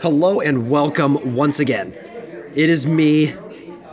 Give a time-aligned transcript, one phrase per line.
[0.00, 1.92] Hello and welcome once again.
[2.54, 3.34] It is me,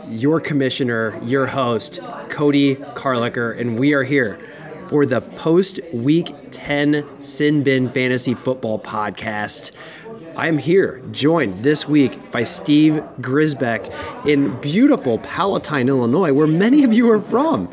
[0.08, 1.98] your commissioner, your host,
[2.28, 4.38] Cody Carlicker, and we are here
[4.86, 9.72] for the post week 10 Sin Bin Fantasy Football podcast.
[10.36, 16.84] I am here, joined this week by Steve Grisbeck in beautiful Palatine, Illinois, where many
[16.84, 17.68] of you are from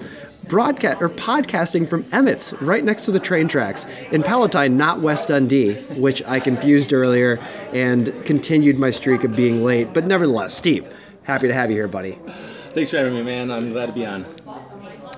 [0.54, 5.30] broadcast or podcasting from Emmett's, right next to the train tracks in Palatine, not West
[5.30, 7.40] Dundee, which I confused earlier
[7.74, 9.96] and continued my streak of being late.
[9.96, 10.86] But nevertheless, Steve,
[11.24, 12.12] happy to have you here, buddy.
[12.12, 13.50] Thanks for having me, man.
[13.50, 14.28] I'm glad to be on.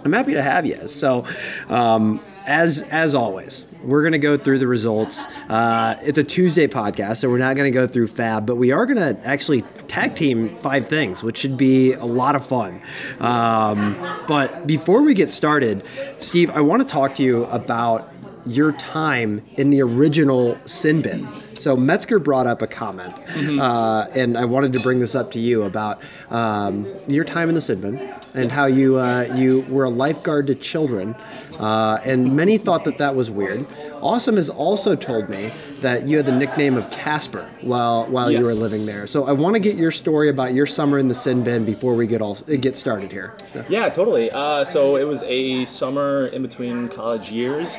[0.06, 0.88] I'm happy to have you.
[0.88, 1.28] So,
[1.68, 5.28] um, as as always, we're gonna go through the results.
[5.50, 8.86] Uh, it's a Tuesday podcast, so we're not gonna go through Fab, but we are
[8.86, 12.82] gonna actually tag team five things, which should be a lot of fun.
[13.20, 13.96] Um,
[14.28, 15.86] but before we get started,
[16.20, 18.10] Steve, I want to talk to you about
[18.46, 21.28] your time in the original Sin Bin.
[21.56, 23.60] So Metzger brought up a comment, mm-hmm.
[23.60, 27.56] uh, and I wanted to bring this up to you about um, your time in
[27.56, 31.16] the Sin Bin and how you uh, you were a lifeguard to children,
[31.60, 33.66] uh, and many thought that that was weird.
[34.02, 38.40] Awesome has also told me that you had the nickname of Casper while while yes.
[38.40, 39.08] you were living there.
[39.08, 41.96] So I want to get your story about your summer in the Sin Bin before
[41.96, 43.34] we get all get started here.
[43.50, 43.66] So.
[43.70, 44.30] Yeah, totally.
[44.32, 47.78] Uh, so it was a summer in between college years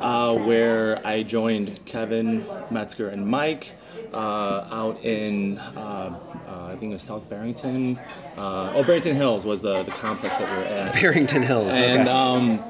[0.00, 3.74] uh, where I joined Kevin Metzger and Mike
[4.12, 7.98] uh, out in uh, uh I think it was South Barrington.
[8.36, 10.94] Uh, oh, Barrington Hills was the, the complex that we were at.
[10.94, 11.74] Barrington Hills.
[11.74, 12.10] And okay.
[12.10, 12.64] um,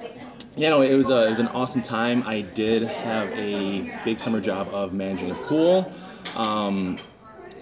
[0.56, 2.22] yeah, no, it was a, it was an awesome time.
[2.26, 5.92] I did have a big summer job of managing a pool.
[6.36, 6.98] Um,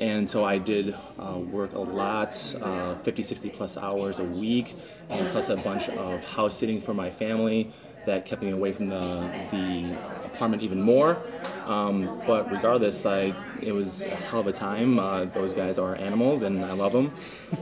[0.01, 4.75] and so I did uh, work a lot, uh, 50, 60 plus hours a week,
[5.09, 7.73] and plus a bunch of house sitting for my family
[8.07, 9.93] that kept me away from the, the
[10.25, 11.19] apartment even more.
[11.67, 14.99] Um, but regardless, I it was a hell of a time.
[14.99, 17.13] Uh, those guys are animals, and I love them.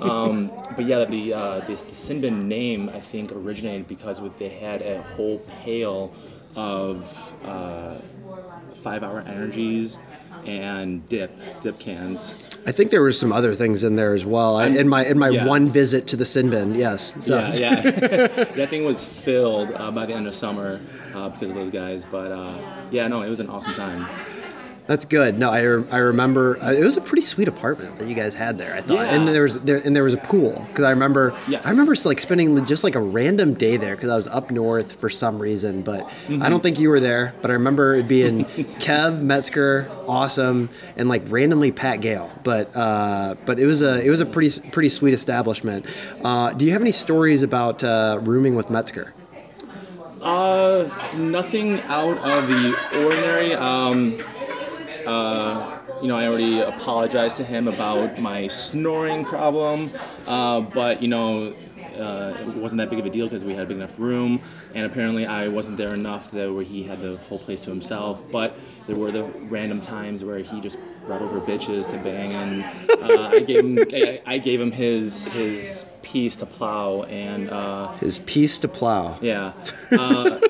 [0.03, 4.83] Um, but yeah, the uh, the Sin Bin name I think originated because they had
[4.83, 6.15] a whole pail
[6.57, 7.99] of uh,
[8.83, 9.99] five hour energies
[10.45, 12.54] and dip dip cans.
[12.67, 14.57] I think there were some other things in there as well.
[14.57, 15.47] I, in my in my yeah.
[15.47, 17.15] one visit to the Sin Bin, yes.
[17.25, 17.37] So.
[17.39, 17.81] Yeah, yeah.
[17.83, 20.81] that thing was filled uh, by the end of summer
[21.15, 22.05] uh, because of those guys.
[22.05, 22.59] But uh,
[22.91, 24.07] yeah, no, it was an awesome time.
[24.87, 25.39] That's good.
[25.39, 28.35] No, I, re- I remember uh, it was a pretty sweet apartment that you guys
[28.35, 28.75] had there.
[28.75, 29.15] I thought, yeah.
[29.15, 31.65] and there was there and there was a pool because I remember yes.
[31.65, 35.01] I remember like spending just like a random day there because I was up north
[35.01, 36.43] for some reason, but mm-hmm.
[36.43, 37.33] I don't think you were there.
[37.41, 40.69] But I remember it being Kev Metzger, awesome,
[40.99, 42.31] and like randomly Pat Gale.
[42.45, 45.87] But uh, but it was a it was a pretty pretty sweet establishment.
[46.23, 49.15] Uh, do you have any stories about uh, rooming with Metzger?
[50.21, 53.53] Uh, nothing out of the ordinary.
[53.53, 54.19] Um,
[55.07, 59.91] uh, you know, I already apologized to him about my snoring problem,
[60.27, 61.55] uh, but you know,
[61.99, 64.41] uh, it wasn't that big of a deal because we had a big enough room,
[64.75, 68.31] and apparently I wasn't there enough that where he had the whole place to himself.
[68.31, 68.57] But
[68.87, 73.29] there were the random times where he just brought over bitches to bang, and uh,
[73.37, 78.19] I gave him I, I, gave him his his piece to plow and uh, his
[78.19, 79.19] piece to plow.
[79.21, 79.53] Yeah.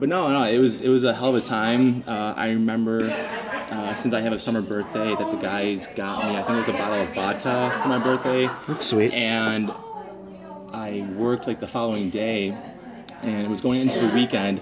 [0.00, 2.02] But no, no, it was it was a hell of a time.
[2.06, 3.00] Uh, I remember
[3.70, 6.38] uh, since I have a summer birthday that the guys got me.
[6.38, 8.46] I think it was a bottle of vodka for my birthday.
[8.66, 9.12] That's sweet.
[9.12, 9.70] And
[10.72, 12.54] I worked like the following day,
[13.24, 14.60] and it was going into the weekend,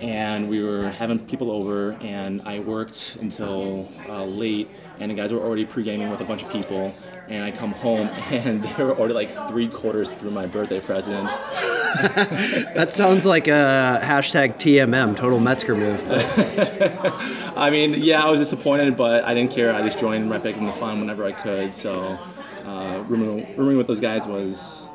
[0.00, 4.68] and we were having people over, and I worked until uh, late,
[5.00, 6.94] and the guys were already pre-gaming with a bunch of people,
[7.28, 11.28] and I come home, and they were already like three quarters through my birthday present.
[12.74, 16.04] that sounds like a hashtag TMM, total Metzger move.
[17.56, 19.74] I mean, yeah, I was disappointed, but I didn't care.
[19.74, 21.74] I just joined right back in the fun whenever I could.
[21.74, 22.18] So,
[22.66, 24.88] uh, rooming, rooming with those guys was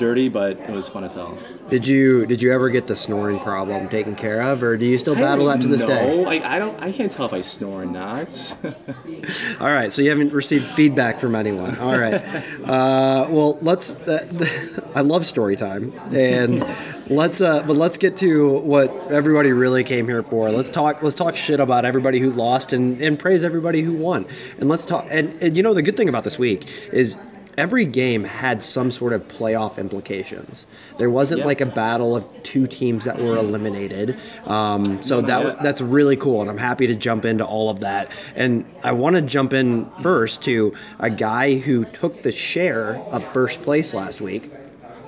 [0.00, 1.38] dirty, but it was fun as hell.
[1.68, 4.98] Did you did you ever get the snoring problem taken care of, or do you
[4.98, 5.86] still battle that to this know.
[5.86, 6.24] day?
[6.24, 8.28] Like I don't, I can't tell if I snore or not.
[9.60, 11.78] All right, so you haven't received feedback from anyone.
[11.78, 12.14] All right,
[12.64, 14.00] uh, well let's.
[14.00, 16.64] Uh, I love story time, and
[17.10, 20.50] let's uh, but let's get to what everybody really came here for.
[20.50, 21.02] Let's talk.
[21.02, 24.26] Let's talk shit about everybody who lost and and praise everybody who won.
[24.58, 25.04] And let's talk.
[25.10, 27.16] And, and you know the good thing about this week is
[27.60, 30.64] every game had some sort of playoff implications.
[30.96, 34.18] There wasn't like a battle of two teams that were eliminated.
[34.46, 38.10] Um, so that that's really cool, and I'm happy to jump into all of that.
[38.34, 43.22] And I want to jump in first to a guy who took the share of
[43.22, 44.50] first place last week.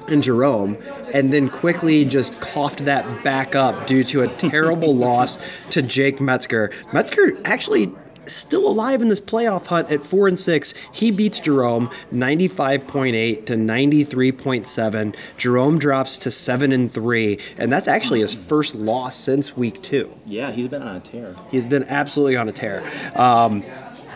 [0.08, 0.76] And Jerome,
[1.14, 5.38] and then quickly just coughed that back up due to a terrible loss
[5.70, 6.72] to Jake Metzger.
[6.92, 7.92] Metzger actually
[8.34, 10.74] still alive in this playoff hunt at four and six.
[10.92, 15.16] He beats Jerome 95.8 to 93.7.
[15.36, 20.12] Jerome drops to seven and three, and that's actually his first loss since week two.
[20.26, 21.34] Yeah, he's been on a tear.
[21.50, 22.82] He's been absolutely on a tear.
[23.16, 23.64] Um,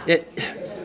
[0.07, 0.27] it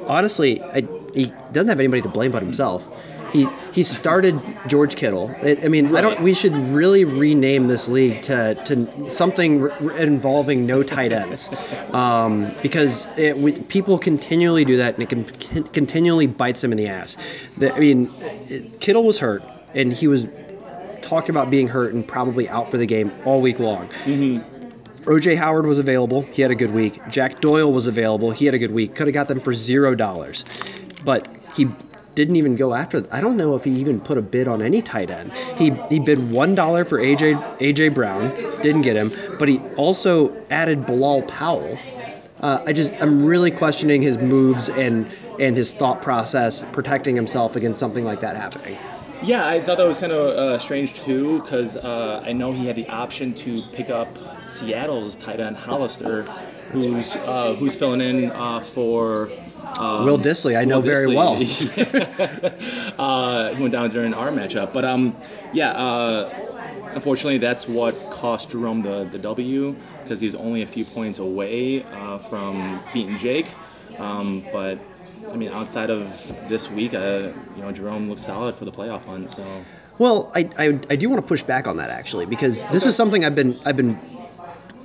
[0.08, 0.82] honestly, I,
[1.14, 3.11] he doesn't have anybody to blame but himself.
[3.32, 5.34] He he started George Kittle.
[5.42, 6.20] I, I mean, I don't.
[6.22, 11.50] We should really rename this league to, to something r- involving no tight ends,
[11.94, 16.72] um, because it, we, people continually do that and it can, can continually bites them
[16.72, 17.16] in the ass.
[17.58, 19.44] The, I mean, it, Kittle was hurt
[19.74, 20.28] and he was
[21.02, 23.88] talked about being hurt and probably out for the game all week long.
[23.88, 26.22] OJ Howard was available.
[26.22, 27.00] He had a good week.
[27.10, 28.32] Jack Doyle was available.
[28.32, 28.94] He had a good week.
[28.96, 30.46] Could have got them for zero dollars,
[31.04, 31.66] but he
[32.16, 33.06] didn't even go after.
[33.12, 35.32] I don't know if he even put a bid on any tight end.
[35.58, 38.30] He he bid one dollar for AJ AJ Brown.
[38.62, 41.78] Didn't get him, but he also added Bilal Powell.
[42.40, 45.08] Uh, I just I'm really questioning his moves and
[45.40, 48.78] and his thought process protecting himself against something like that happening.
[49.24, 52.66] Yeah, I thought that was kind of uh, strange too, because uh, I know he
[52.66, 54.18] had the option to pick up
[54.48, 59.30] Seattle's tight end Hollister, who's uh, who's filling in uh, for
[59.80, 61.36] um, Will Dissly, I know Will very well.
[63.00, 65.16] Uh, he went down during our matchup, but um,
[65.52, 66.30] yeah, uh,
[66.94, 71.20] unfortunately, that's what cost Jerome the the W because he was only a few points
[71.20, 73.48] away uh, from beating Jake.
[74.00, 74.80] Um, but
[75.34, 79.06] I mean, outside of this week, uh, you know, Jerome looked solid for the playoff
[79.06, 79.32] hunt.
[79.32, 79.44] So
[79.98, 82.96] Well, I, I, I do want to push back on that actually because this is
[82.96, 83.98] something I've been I've been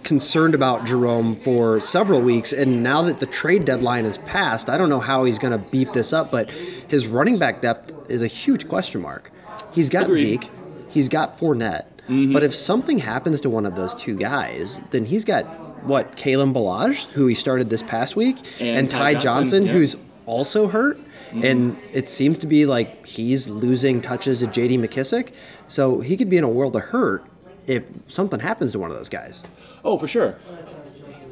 [0.07, 4.79] concerned about Jerome for several weeks, and now that the trade deadline is passed, I
[4.79, 8.23] don't know how he's going to beef this up, but his running back depth is
[8.23, 9.31] a huge question mark.
[9.75, 10.17] He's got Agreed.
[10.43, 10.51] Zeke,
[10.91, 12.33] he's got Fournette, Mhm.
[12.33, 15.45] but if something happens to one of those two guys, then he's got
[15.85, 19.73] what Kalen Ballage, who he started this past week, And Ty, Ty Johnson, Johnson, yeah.
[19.73, 20.99] who's also hurt.
[20.99, 21.45] Mm-hmm.
[21.45, 24.79] And it seems to be like he's losing touches to J.D.
[24.79, 25.33] McKissic,
[25.67, 27.25] so he could be in a world of hurt
[27.67, 29.43] if something happens to one of those guys.
[29.85, 30.37] Oh, for sure.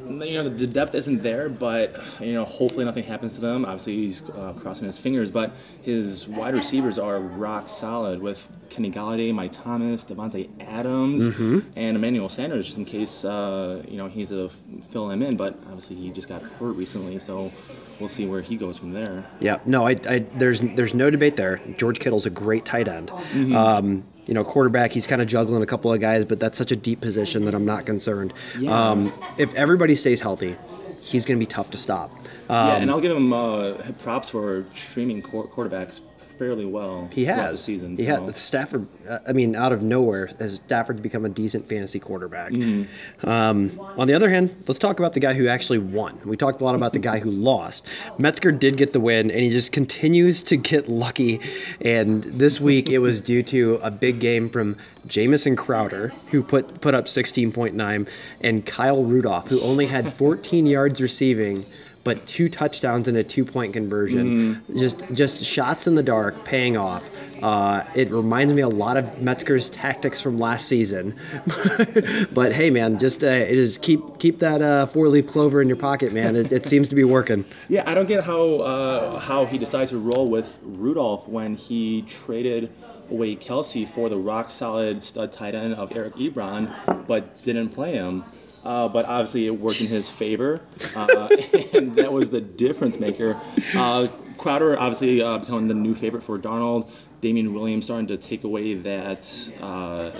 [0.07, 3.65] You know, the depth isn't there, but you know, hopefully nothing happens to them.
[3.65, 5.51] Obviously, he's uh, crossing his fingers, but
[5.81, 11.63] his wide receivers are rock solid with Kenny Golladay, Mike Thomas, Davante Adams, Mhm.
[11.75, 14.49] and Emmanuel Sanders, just in case uh, you know he's a
[14.91, 15.37] fill him in.
[15.37, 17.51] But obviously, he just got hurt recently, so
[17.99, 19.25] we'll see where he goes from there.
[19.39, 21.59] Yeah, no, I, I there's there's no debate there.
[21.77, 23.09] George Kittle's a great tight end.
[23.55, 26.71] Um, you know, quarterback, he's kind of juggling a couple of guys, but that's such
[26.71, 28.33] a deep position that I'm not concerned.
[28.59, 28.91] Yeah.
[28.91, 30.55] Um, if everybody stays healthy,
[31.03, 32.11] he's going to be tough to stop.
[32.47, 36.01] Um, yeah, and I'll give him uh, props for streaming quarterbacks
[36.37, 37.51] fairly well He has.
[37.51, 37.97] the season.
[37.97, 38.23] He so.
[38.23, 38.87] had Stafford.
[39.09, 42.51] uh, I mean, out of nowhere, has Stafford become a decent fantasy quarterback.
[42.51, 43.29] Mm-hmm.
[43.29, 46.19] Um, on the other hand, let's talk about the guy who actually won.
[46.25, 47.87] We talked a lot about the guy who lost.
[48.19, 51.41] Metzger did get the win, and he just continues to get lucky.
[51.81, 54.77] And this week, it was due to a big game from
[55.07, 58.09] Jamison Crowder, who put put up 16.9,
[58.41, 61.65] and Kyle Rudolph, who only had 14 yards receiving.
[62.05, 67.09] But two touchdowns and a two-point conversion, just just shots in the dark, paying off.
[67.43, 71.15] Uh, it reminds me a lot of Metzger's tactics from last season.
[72.33, 75.77] but hey, man, just uh, it is keep keep that uh, four-leaf clover in your
[75.77, 76.35] pocket, man.
[76.35, 77.43] It, it seems to be working.
[77.67, 82.03] Yeah, I don't get how uh, how he decided to roll with Rudolph when he
[82.03, 82.69] traded
[83.09, 87.93] away Kelce for the rock solid stud tight end of Eric Ebron, but didn't play
[87.93, 88.23] him.
[88.65, 90.59] Uh, but obviously it worked in his favor,
[90.95, 91.29] uh,
[91.73, 93.37] and that was the difference maker.
[93.77, 94.07] Uh,
[94.39, 96.89] Crowder obviously uh, becoming the new favorite for Darnold.
[97.21, 100.11] Damien Williams starting to take away that uh, uh,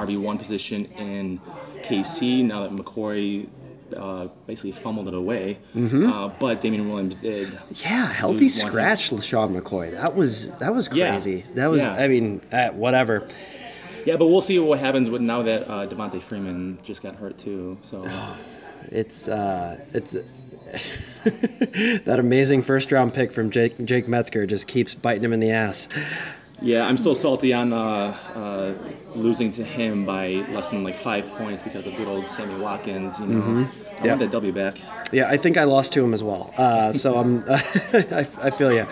[0.00, 1.38] RB1 position in
[1.82, 3.48] KC now that McCoy
[3.96, 5.56] uh, basically fumbled it away.
[5.74, 7.48] Uh, but Damien Williams did.
[7.82, 9.92] Yeah, healthy scratch, LeSean McCoy.
[9.92, 11.10] That was that was Yeah.
[11.10, 11.36] crazy.
[11.54, 11.94] That was, Yeah.
[11.94, 13.28] I mean, uh, whatever.
[14.04, 17.38] Yeah, but we'll see what happens with now that uh, Devonta Freeman just got hurt
[17.38, 17.78] too.
[17.82, 18.04] So
[18.92, 20.12] It's uh, it's
[22.04, 25.52] that amazing first round pick from Jake Jake Metzger just keeps biting him in the
[25.52, 25.88] ass.
[26.60, 28.74] yeah, I'm still salty on uh, uh,
[29.14, 33.20] losing to him by less than like five points because of good old Sammy Watkins.
[33.20, 34.04] You know, I Mm-hmm.
[34.04, 34.10] Yeah.
[34.10, 34.76] want that W back.
[35.12, 36.52] Yeah, I think I lost to him as well.
[36.58, 38.86] Uh, so I'm, I, I feel you.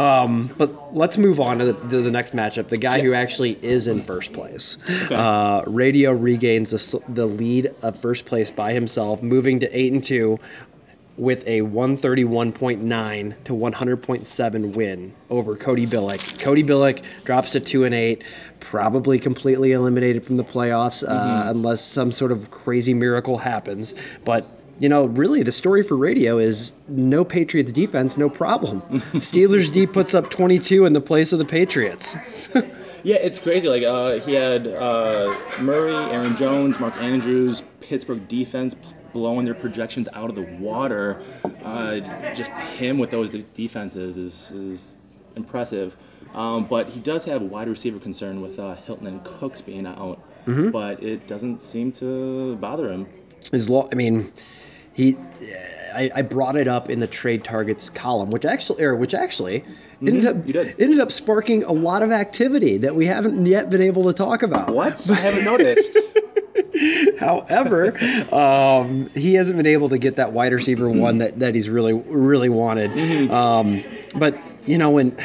[0.00, 2.68] Um, but let's move on to the, to the next matchup.
[2.68, 4.78] The guy who actually is in first place.
[5.10, 10.02] Uh, Radio regains the, the lead of first place by himself, moving to eight and
[10.02, 10.38] two
[11.18, 16.42] with a 131.9 to 100.7 win over Cody Billick.
[16.42, 18.24] Cody Billick drops to two and eight,
[18.58, 23.94] probably completely eliminated from the playoffs uh, unless some sort of crazy miracle happens.
[24.24, 24.46] But
[24.80, 28.80] you know, really the story for radio is no Patriots defense, no problem.
[28.90, 32.50] Steelers D puts up 22 in the place of the Patriots.
[33.02, 33.66] Yeah, it's crazy.
[33.66, 38.74] Like uh, he had uh, Murray, Aaron Jones, Mark Andrews, Pittsburgh defense
[39.14, 41.22] blowing their projections out of the water.
[41.64, 42.00] Uh,
[42.34, 44.98] just him with those defenses is, is
[45.34, 45.96] impressive.
[46.34, 50.20] Um, but he does have wide receiver concern with uh, Hilton and Cooks being out.
[50.44, 50.70] Mhm.
[50.70, 53.06] But it doesn't seem to bother him.
[53.50, 54.30] His law, I mean,
[55.00, 55.16] he.
[55.92, 59.64] I, I brought it up in the trade targets column, which actually, or which actually
[60.00, 60.36] ended up
[60.78, 64.44] ended up sparking a lot of activity that we haven't yet been able to talk
[64.44, 64.72] about.
[64.72, 65.10] What?
[65.10, 65.98] I haven't noticed.
[67.18, 67.92] However,
[68.32, 71.92] um, he hasn't been able to get that wide receiver one that, that he's really
[71.92, 72.92] really wanted.
[72.92, 73.30] Mhm.
[73.30, 73.80] Um,
[74.18, 75.16] but you know when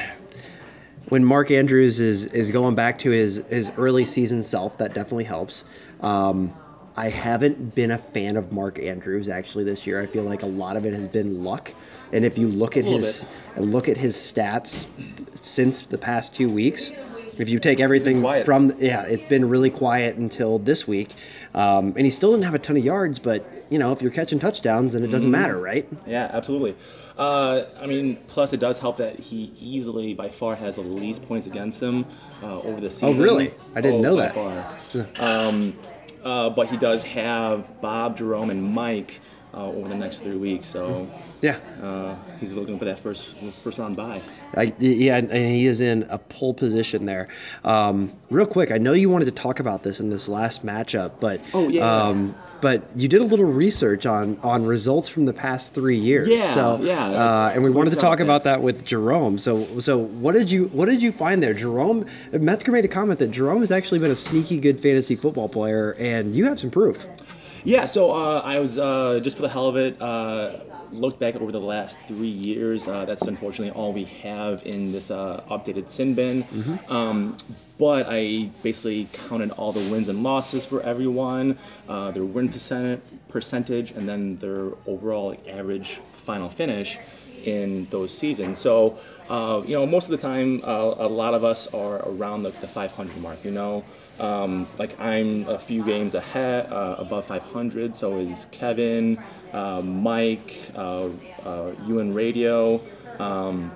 [1.09, 5.25] when Mark Andrews is is going back to his his early season self, that definitely
[5.25, 5.63] helps.
[6.01, 6.53] Um,
[6.97, 10.01] I haven't been a fan of Mark Andrews actually this year.
[10.01, 11.73] I feel like a lot of it has been luck.
[12.13, 14.87] And if you look at his look at his stats
[15.35, 16.93] since the past two weeks,
[17.37, 21.09] if you take everything from yeah, it's been really quiet until this week.
[21.53, 24.11] Um, and he still didn't have a ton of yards, but you know if you're
[24.11, 25.33] catching touchdowns, then it doesn't Mhm.
[25.33, 25.85] matter, right?
[26.05, 26.75] Yeah, absolutely.
[27.17, 31.27] Uh, I mean, plus it does help that he easily, by far, has the least
[31.27, 32.05] points against him
[32.43, 33.15] uh, over the season.
[33.19, 33.51] Oh, really?
[33.75, 34.33] I didn't Oh, know that.
[34.33, 34.65] Far.
[35.19, 35.73] Um,
[36.25, 39.19] uh, but he does have Bob, Jerome, and Mike
[39.53, 41.09] uh, over the next three weeks, so
[41.41, 41.57] Yeah.
[41.81, 44.21] uh, he's looking for that first first round bye.
[44.57, 47.29] I, yeah, and he is in a pole position there.
[47.63, 51.19] Um, real quick, I know you wanted to talk about this in this last matchup,
[51.21, 52.07] but Oh, yeah.
[52.07, 56.27] um, but you did a little research on on results from the past three years.
[56.27, 59.37] Yeah, so, yeah, uh, and we wanted to talk about about that with Jerome.
[59.37, 62.07] So so what did you what did you find there, Jerome?
[62.33, 65.95] Metzger made a comment that Jerome has actually been a sneaky good fantasy football player,
[65.97, 67.07] and you have some proof.
[67.63, 70.57] Yeah, so uh, I was uh, just for the hell of it uh,
[70.91, 72.87] looked back over the last three years.
[72.87, 76.43] Uh, that's unfortunately all we have in this uh, updated sin bin.
[76.89, 77.37] Um,
[77.77, 81.57] but I basically counted all the wins and losses for everyone,
[81.89, 86.97] uh, their win percent, percentage, and then their overall like, average final finish
[87.45, 88.57] in those seasons.
[88.59, 88.97] So,
[89.29, 92.49] uh, you know, most of the time, uh, a lot of us are around the,
[92.49, 93.43] the 500 mark.
[93.43, 93.83] You know,
[94.19, 97.95] um, like I'm a few games ahead, uh, above 500.
[97.95, 99.17] So is Kevin,
[99.81, 101.09] Mike, uh,
[101.45, 102.81] uh, and Radio,
[103.19, 103.71] um,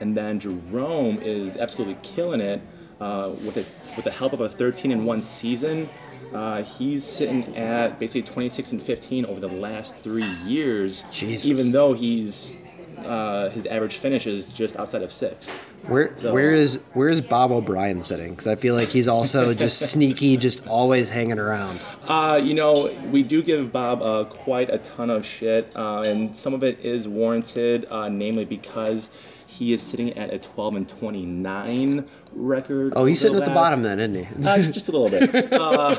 [0.00, 2.60] and then Jerome is absolutely killing it
[3.00, 5.88] uh, with it with the help of a 13 and one season.
[6.32, 11.46] Uh, he's sitting at basically 26 and 15 over the last three years, Jesus.
[11.46, 12.56] even though he's
[13.06, 15.50] uh, his average finish is just outside of six.
[15.86, 18.30] Where So- where is where is Bob O'Brien sitting?
[18.30, 21.80] Because I feel like he's also just sneaky, just always hanging around.
[22.08, 26.34] Uh, you know, we do give Bob uh, quite a ton of shit, uh, and
[26.36, 29.08] some of it is warranted, uh, namely because
[29.58, 32.92] he is sitting at a 12 and 29 record.
[32.96, 34.22] Oh, he's sitting at the bottom then, isn't he?
[34.48, 35.52] Uh, just, just a little bit.
[35.52, 35.94] Uh,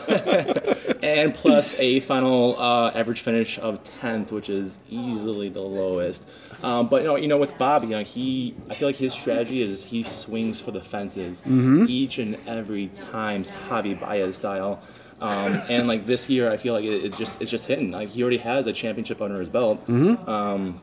[1.03, 6.23] and plus a final uh, average finish of 10th, which is easily the lowest.
[6.63, 9.13] Um, but you know, you know, with Bob, you know, he I feel like his
[9.13, 11.87] strategy is he swings for the fences Mhm.
[11.89, 14.81] each and every time, Javi Baez style.
[15.21, 17.91] Um, and like this year, I feel like it, it's just it's just hitting.
[17.91, 19.85] Like he already has a championship under his belt.
[19.87, 20.27] Mhm.
[20.27, 20.81] Um,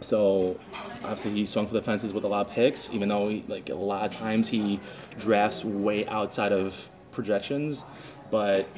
[0.00, 0.58] so
[1.02, 3.68] obviously he swung for the fences with a lot of picks, even though he, like
[3.68, 4.80] a lot of times he
[5.18, 7.84] drafts way outside of projections.
[8.30, 8.68] But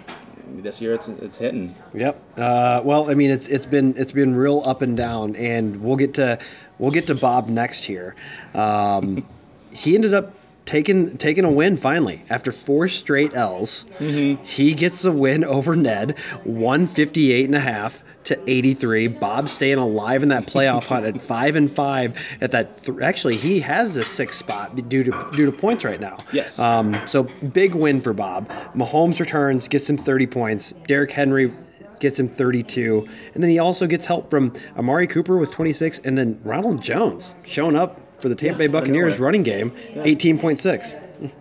[0.48, 1.74] this year it's it's hitting.
[1.94, 2.20] Yep.
[2.36, 5.96] Uh, well, I mean, it's it's been it's been real up and down, and we'll
[5.96, 6.38] get to
[6.78, 8.14] we'll get to Bob next here.
[8.54, 9.26] Um,
[9.72, 10.34] he ended up
[10.70, 13.84] taking taking a win finally after four straight L's.
[13.98, 14.44] Mm-hmm.
[14.44, 19.08] He gets a win over Ned, 158 and a half to 83.
[19.08, 22.84] Bob staying alive in that playoff hunt at five and five at that.
[22.84, 26.18] Th- actually, he has a sixth spot due to due to points right now.
[26.32, 26.60] Yes.
[26.60, 28.48] Um, so big win for Bob.
[28.74, 30.70] Mahomes returns, gets him 30 points.
[30.70, 31.52] Derrick Henry
[31.98, 36.16] gets him 32, and then he also gets help from Amari Cooper with 26, and
[36.16, 40.04] then Ronald Jones showing up for the Tampa Yeah, Bay Buccaneers running game, Yeah.
[40.04, 41.32] 18.6.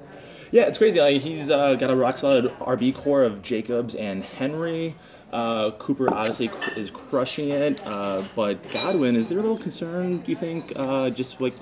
[0.52, 1.00] Yeah, it's crazy.
[1.00, 4.96] Like, he's uh, got a rock solid RB corps of Jacobs and Henry.
[5.32, 10.18] Uh, Cooper obviously cr- is crushing it, uh, but Godwin, is there a little concern?
[10.18, 10.74] Do you think?
[10.76, 11.54] Uh, just like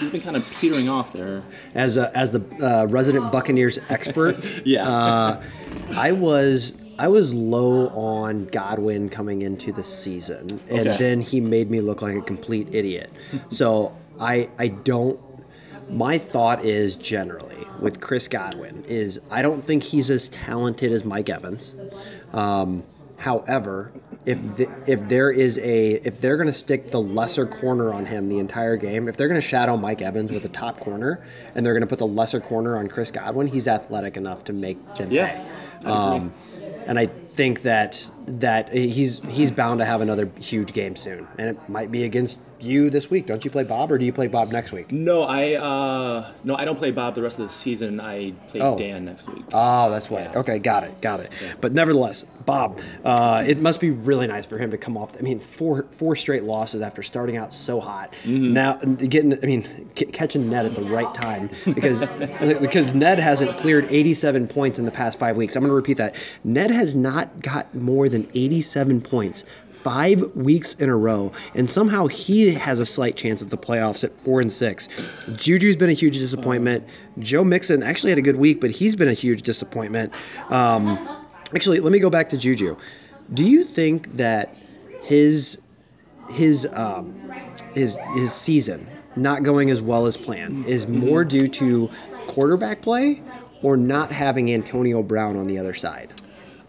[0.00, 1.42] he's been kind of petering off there.
[1.74, 4.88] As a, as the uh, resident Buccaneers expert, Yeah.
[4.88, 5.42] uh,
[5.94, 10.96] I was I was low on Godwin coming into the season, and Okay.
[10.96, 13.10] then he made me look like a complete idiot.
[13.50, 15.20] so I I don't.
[15.90, 21.04] My thought is generally with Chris Godwin is I don't think he's as talented as
[21.04, 21.74] Mike Evans.
[22.32, 22.84] Um,
[23.18, 23.92] however,
[24.24, 28.06] if the, if there is a if they're going to stick the lesser corner on
[28.06, 31.24] him the entire game, if they're going to shadow Mike Evans with the top corner
[31.54, 34.52] and they're going to put the lesser corner on Chris Godwin, he's athletic enough to
[34.52, 35.44] make them Yeah,
[35.82, 35.88] pay.
[35.88, 36.32] Um,
[36.86, 41.56] and I think that that he's he's bound to have another huge game soon, and
[41.56, 43.26] it might be against you this week.
[43.26, 44.92] Don't you play Bob, or do you play Bob next week?
[44.92, 48.00] No, I uh, no, I don't play Bob the rest of the season.
[48.00, 48.78] I play Oh.
[48.78, 49.44] Dan next week.
[49.52, 50.22] Oh, that's why.
[50.22, 50.38] Yeah.
[50.40, 51.32] Okay, got it, got it.
[51.42, 51.54] Yeah.
[51.60, 55.16] But nevertheless, Bob, uh, it must be really nice for him to come off.
[55.18, 58.12] I mean, four four straight losses after starting out so hot.
[58.22, 58.52] Mm-hmm.
[58.52, 59.62] Now getting, I mean,
[59.96, 64.84] c- catching Ned at the right time because because Ned hasn't cleared 87 points in
[64.84, 65.56] the past five weeks.
[65.56, 66.16] I'm going to repeat that.
[66.44, 69.42] Ned has not got more than 87 points.
[69.42, 74.04] Five weeks in a row, and somehow he has a slight chance at the playoffs
[74.04, 74.88] at four and six.
[75.34, 76.88] Juju's been a huge disappointment.
[77.18, 80.12] Joe Mixon actually had a good week, but he's been a huge disappointment.
[80.50, 80.98] Um,
[81.52, 82.76] actually, let me go back to Juju.
[83.34, 84.54] Do you think that
[85.02, 85.60] his
[86.32, 87.18] his um,
[87.74, 88.86] his his season
[89.16, 91.90] not going as well as planned is more due to
[92.26, 93.20] quarterback play
[93.62, 96.10] or not having Antonio Brown on the other side?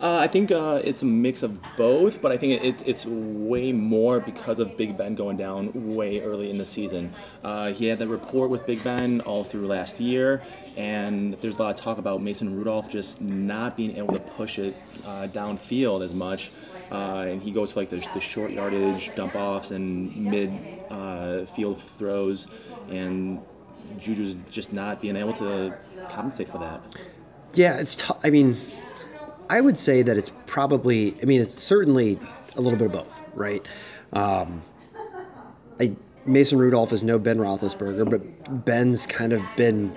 [0.04, 3.72] Uh, I think uh, it's a mix of both, but I think it, it's way
[3.72, 7.14] more because of Big Ben going down way early in the season.
[7.42, 10.42] Uh, he had that report with Big Ben all through last year,
[10.76, 14.60] and there's a lot of talk about Mason Rudolph just not being able to push
[14.60, 14.74] it
[15.08, 16.52] uh, downfield as much.
[16.92, 20.52] Uh, and he goes for like the, the short yardage dump offs and mid
[20.92, 22.46] uh, field throws,
[22.90, 23.42] and
[24.00, 25.74] Juju's just not being able to
[26.10, 26.82] compensate for that.
[27.54, 27.96] Yeah, it's.
[27.96, 28.56] T- I mean,
[29.50, 31.14] I would say that it's probably.
[31.22, 32.20] I mean, it's certainly
[32.56, 33.66] a little bit of both, right?
[34.12, 34.62] Um,
[35.80, 35.96] I
[36.26, 39.96] Mason Rudolph is no Ben Roethlisberger, but Ben's kind of been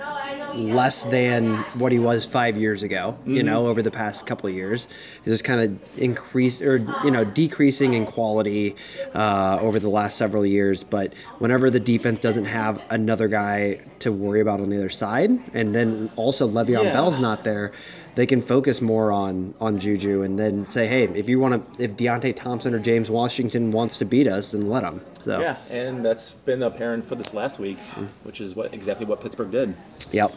[0.56, 3.18] less than what he was five years ago.
[3.26, 4.86] You know, over the past couple of years,
[5.24, 8.74] he's just kind of increased or you know decreasing in quality
[9.14, 10.82] uh, over the last several years.
[10.82, 15.30] But whenever the defense doesn't have another guy to worry about on the other side,
[15.52, 16.92] and then also Le'Veon Yeah.
[16.92, 17.72] Bell's not there,
[18.16, 21.84] they can focus more on on Juju and then say, hey, if you want to,
[21.84, 25.00] if Deontay Thompson or James Washington wants to beat us, then let them.
[25.20, 27.78] So Yeah, and that's been apparent for this last week,
[28.24, 29.74] which is what exactly what Pittsburgh did.
[30.12, 30.32] Yep.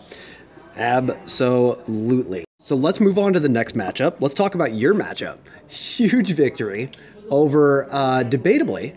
[0.75, 2.45] Absolutely.
[2.59, 4.17] So let's move on to the next matchup.
[4.19, 5.37] Let's talk about your matchup.
[5.69, 6.89] Huge victory
[7.29, 8.95] over, uh, debatably,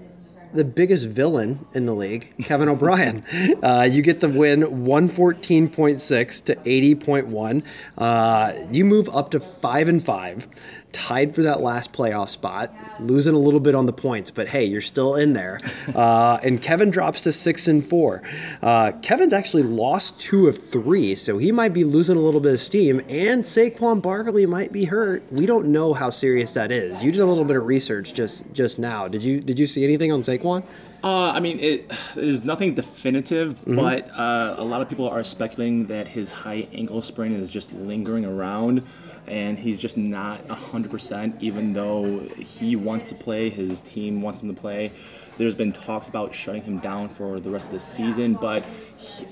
[0.52, 3.24] the biggest villain in the league, Kevin O'Brien.
[3.62, 7.64] Uh, you get the win 114.6 to 80.1.
[7.96, 10.81] Uh, you move up to 5 and 5.
[10.92, 14.66] Tied for that last playoff spot, losing a little bit on the points, but hey,
[14.66, 15.58] you're still in there.
[15.92, 18.22] Uh, and Kevin drops to six and four.
[18.62, 22.52] Uh, Kevin's actually lost two of three, so he might be losing a little bit
[22.52, 23.00] of steam.
[23.00, 25.24] And Saquon Barkley might be hurt.
[25.32, 27.02] We don't know how serious that is.
[27.04, 29.08] You did a little bit of research just just now.
[29.08, 30.62] Did you did you see anything on Saquon?
[31.04, 35.86] Uh, I mean, it there's nothing definitive, but uh, a lot of people are speculating
[35.86, 38.84] that his high ankle sprain is just lingering around,
[39.26, 44.54] and he's just not 100%, even though he wants to play, his team wants him
[44.54, 44.92] to play.
[45.38, 48.64] There's been talks about shutting him down for the rest of the season, but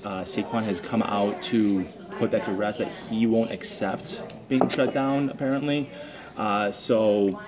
[0.03, 4.67] uh, Saquon has come out to put that to rest that he won't accept being
[4.69, 5.89] shut down, apparently.
[6.37, 7.39] Uh, so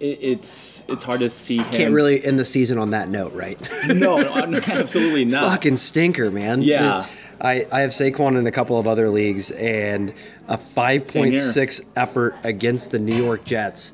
[0.00, 1.64] it, it's it's hard to see him.
[1.72, 3.58] Can't really end the season on that note, right?
[3.94, 5.52] No, no, absolutely not.
[5.52, 6.62] Fucking stinker, man.
[6.62, 7.06] Yeah.
[7.40, 10.12] I, I have Saquon in a couple of other leagues, and
[10.48, 13.92] a 5.6 effort against the New York Jets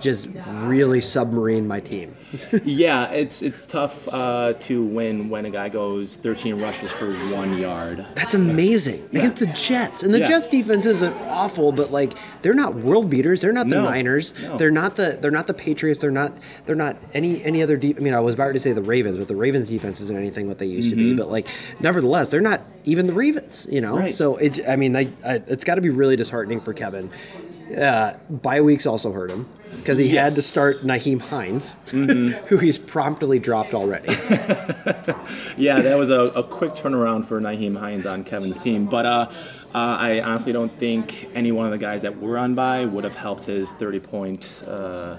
[0.00, 0.28] just
[0.64, 2.14] really submarine my team.
[2.64, 7.56] Yeah, it's it's tough uh, to win when a guy goes 13 rushes for one
[7.58, 8.04] yard.
[8.14, 10.26] That's amazing against the Jets, and the Yeah.
[10.26, 13.40] Jets defense isn't awful, but like they're not world beaters.
[13.42, 13.84] They're not the No.
[13.84, 14.40] Niners.
[14.42, 14.56] No.
[14.56, 16.00] They're not the they're not the Patriots.
[16.00, 16.32] They're not
[16.66, 17.96] they're not any any other deep.
[17.98, 20.48] I mean, I was about to say the Ravens, but the Ravens defense isn't anything
[20.48, 21.12] what they used to be.
[21.14, 21.16] Mhm.
[21.18, 21.46] But like,
[21.80, 23.66] nevertheless, they're not even the Ravens.
[23.70, 24.14] You know, Right.
[24.14, 27.10] so it's I mean, I, I, it's got to be really disheartening for Kevin.
[27.74, 29.44] Uh, bye weeks also hurt him
[29.78, 32.30] because he had to start Nyheim Hines, Mhm.
[32.48, 34.08] who he's promptly dropped already.
[35.56, 38.86] yeah, that was a, a quick turnaround for Nyheim Hines on Kevin's team.
[38.86, 39.32] But uh, uh,
[39.74, 43.16] I honestly don't think any one of the guys that were on by would have
[43.16, 45.16] helped his 30 point uh,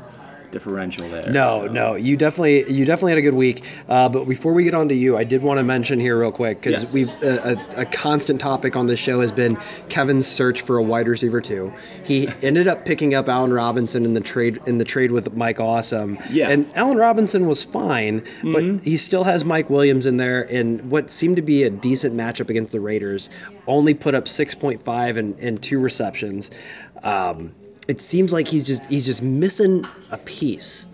[0.52, 1.32] differential there.
[1.32, 1.72] No, so.
[1.72, 3.64] no, you definitely you definitely had a good week.
[3.88, 6.32] Uh, but before we get on to you, I did want to mention here real
[6.32, 6.94] quick because Yes.
[6.94, 9.58] we've uh, a, a constant topic on this show has been
[9.90, 11.74] Kevin's search for a wide receiver too.
[12.06, 15.60] He ended up picking up Allen Robinson in the trade in the trade with Mike
[15.60, 16.18] Awesome.
[16.30, 16.50] Yeah.
[16.50, 18.54] and Allen Robinson was fine, Mhm.
[18.80, 22.16] but he still has Mike Williams in there, and what seemed to be a decent
[22.16, 23.30] matchup against the Raiders.
[23.68, 26.52] Only put up 6.5 and, and two receptions.
[27.04, 27.54] Um,
[27.88, 30.88] it seems like he's just he's just missing a piece.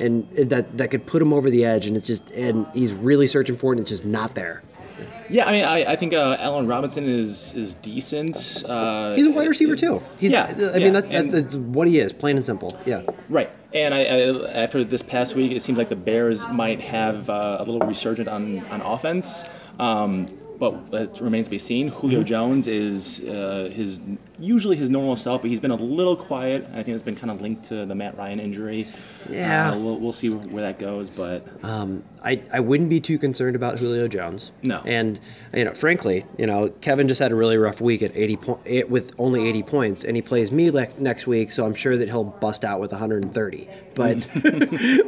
[0.00, 3.28] And that that could put him over the edge, and it's just and he's really
[3.28, 4.60] searching for it, and it's just not there.
[5.30, 8.64] Yeah, I mean, I, I think uh, Allen Robinson is is decent.
[8.68, 10.02] Uh, He's a wide receiver too.
[10.18, 12.76] He's, yeah, I yeah, mean that's, and- that's what he is, plain and simple.
[12.84, 13.02] Yeah.
[13.28, 17.30] Right, and I, I after this past week, it seems like the Bears might have
[17.30, 19.44] uh, a little resurgent on on offense.
[19.78, 20.26] Um,
[20.58, 21.88] but it remains to be seen.
[21.88, 22.26] Julio Mm-hmm.
[22.26, 24.00] Jones is uh, his
[24.38, 26.64] usually his normal self, but he's been a little quiet.
[26.72, 28.86] I think it's been kind of linked to the Matt Ryan injury.
[29.28, 29.72] Yeah.
[29.72, 33.56] Uh, we'll, we'll see where that goes, but Um, I, I wouldn't be too concerned
[33.56, 34.52] about Julio Jones.
[34.62, 34.80] No.
[34.84, 35.18] And
[35.54, 38.60] you know, frankly, you know, Kevin just had a really rough week at 80 po-
[38.66, 41.96] eh, with only 80 points, and he plays me le- next week, so I'm sure
[41.96, 43.68] that he'll bust out with 130.
[43.94, 44.26] But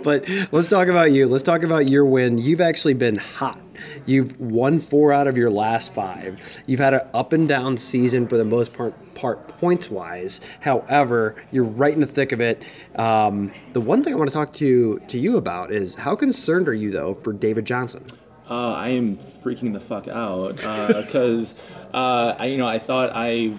[0.03, 1.27] but let's talk about you.
[1.27, 2.39] Let's talk about your win.
[2.39, 3.61] You've actually been hot.
[4.07, 6.63] You've won four out of your last five.
[6.67, 10.41] You've had an up and down season for the most part, part points wise.
[10.61, 12.63] However, you're right in the thick of it.
[12.95, 16.69] Um, the one thing I want to talk to to you about is how concerned
[16.69, 18.05] are you though for David Johnson?
[18.49, 21.61] Uh, I am freaking the fuck out because
[21.93, 23.57] uh, I, you know, I thought I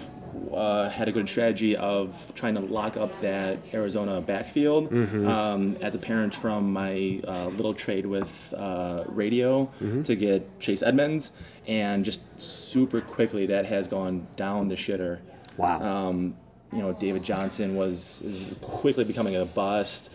[0.54, 4.90] uh, had a good strategy of trying to lock up that Arizona backfield.
[5.28, 9.70] Um, as a parent from my uh, little trade with uh, radio
[10.06, 11.32] to get Chase Edmonds,
[11.68, 15.20] and just super quickly that has gone down the shitter.
[15.58, 16.08] Wow.
[16.10, 16.36] Um,
[16.72, 20.12] you know, David Johnson was is quickly becoming a bust,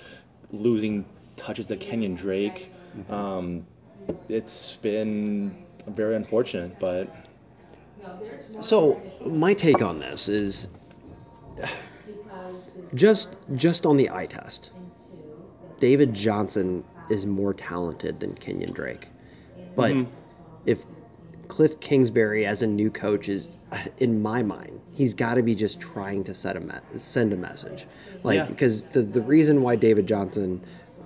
[0.53, 1.05] losing
[1.37, 2.71] touches to Kenyan Drake.
[3.09, 3.65] Um,
[4.29, 7.09] it's been very unfortunate, but
[8.61, 10.69] So my take on this is
[12.95, 14.71] just just on the eye test.
[15.81, 19.09] David Johnson is more talented than Kenyan Drake.
[19.75, 20.07] But Mhm.
[20.65, 20.85] if
[21.53, 23.55] Cliff Kingsbury as a new coach is
[23.99, 27.37] in my mind, he's got to be just trying to set a me- send a
[27.37, 27.85] message.
[28.23, 28.47] Like Yeah.
[28.47, 30.63] because the, the reason why David Johnson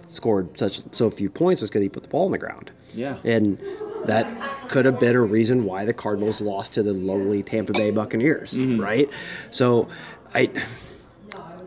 [0.06, 2.70] scored such so few points was because he put the ball on the ground.
[2.94, 3.16] yeah.
[3.24, 3.58] And
[4.04, 4.24] that
[4.68, 8.54] could have been a reason why the Cardinals lost to the lowly Tampa Bay Buccaneers,
[8.54, 8.78] Mhm.
[8.80, 9.08] right?
[9.50, 9.88] So
[10.32, 10.50] I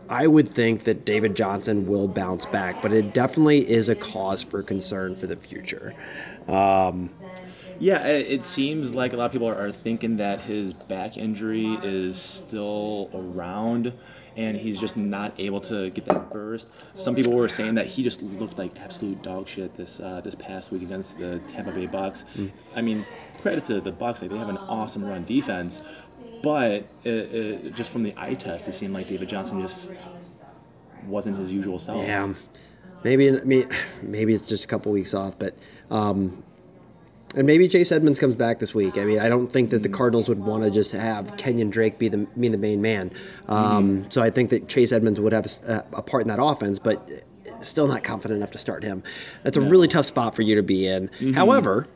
[0.08, 4.42] I would think that David Johnson will bounce back, but it definitely is a cause
[4.42, 5.94] for concern for the future.
[6.48, 7.10] Um,
[7.80, 11.16] Yeah, it, it seems like a lot of people are, are thinking that his back
[11.16, 13.94] injury is still around
[14.36, 16.96] and he's just not able to get that burst.
[16.96, 20.34] Some people were saying that he just looked like absolute dog shit this uh, this
[20.34, 22.24] past week against the Tampa Bay Bucks.
[22.76, 23.06] I mean,
[23.38, 25.82] credit to the Bucks, like they have an awesome run defense,
[26.42, 30.06] but it, it, just from the eye test, it seemed like David Johnson just
[31.06, 32.06] wasn't his usual self.
[32.06, 32.32] yeah,
[33.02, 33.66] maybe maybe
[34.02, 35.54] maybe it's just a couple weeks off, but
[35.90, 36.42] um,
[37.36, 38.98] and maybe Chase Edmonds comes back this week.
[38.98, 41.98] I mean, I don't think that the Cardinals would want to just have Kenyan Drake
[41.98, 43.10] be the be the main man.
[43.48, 46.78] Um, So I think that Chase Edmonds would have a, a part in that offense,
[46.78, 47.08] but
[47.60, 49.02] still not confident enough to start him.
[49.42, 51.10] That's a really tough spot for you to be in.
[51.34, 51.86] However,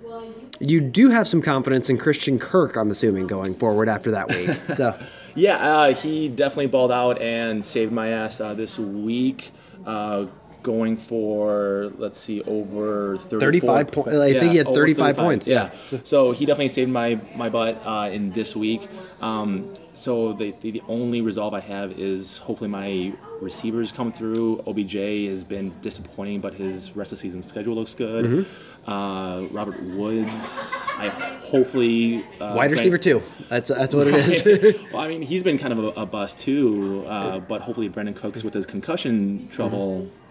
[0.60, 4.50] you do have some confidence in Christian Kirk, I'm assuming, going forward after that week.
[4.74, 4.98] So
[5.34, 9.50] Yeah, uh, he definitely balled out and saved my ass uh, this week.
[9.84, 10.26] Uh,
[10.64, 15.70] going for let's see over 35 po- I think he had almost 35 points, yeah.
[16.02, 18.88] So he definitely saved my my butt uh, in this week.
[19.22, 24.64] Um, so the, the the only resolve I have is hopefully my receivers come through.
[24.66, 24.94] OBJ
[25.28, 28.24] has been disappointing, but his rest of season schedule looks good.
[28.24, 28.90] Mm-hmm.
[28.90, 33.22] Uh, Robert Woods, I hopefully uh, wide receiver two.
[33.48, 34.84] That's that's what it is.
[34.92, 38.16] well, I mean, he's been kind of a, a bust too, uh, but hopefully Brandin
[38.16, 40.23] Cooks with his concussion trouble, Mm-hmm.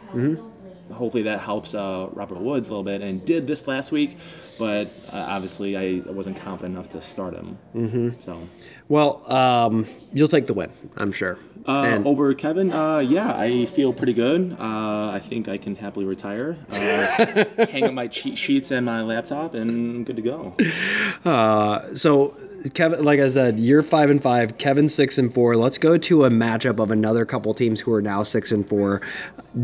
[0.91, 4.17] Hopefully that helps uh, Robert Woods a little bit, and did this last week,
[4.59, 7.57] but uh, obviously I wasn't confident enough to start him.
[7.75, 8.09] Mm-hmm.
[8.19, 8.39] So
[8.87, 11.37] well, um, you'll take the win, I'm sure.
[11.65, 14.53] Uh, over Kevin, uh, yeah, I feel pretty good.
[14.59, 16.75] Uh, I think I can happily retire, uh,
[17.65, 20.55] hang up my cheat sheets and my laptop, and I'm good to go.
[21.23, 22.33] Uh, so
[22.73, 24.57] Kevin, like I said, you're five and five.
[24.57, 25.55] Kevin six and four.
[25.55, 29.01] Let's go to a matchup of another couple teams who are now six and four.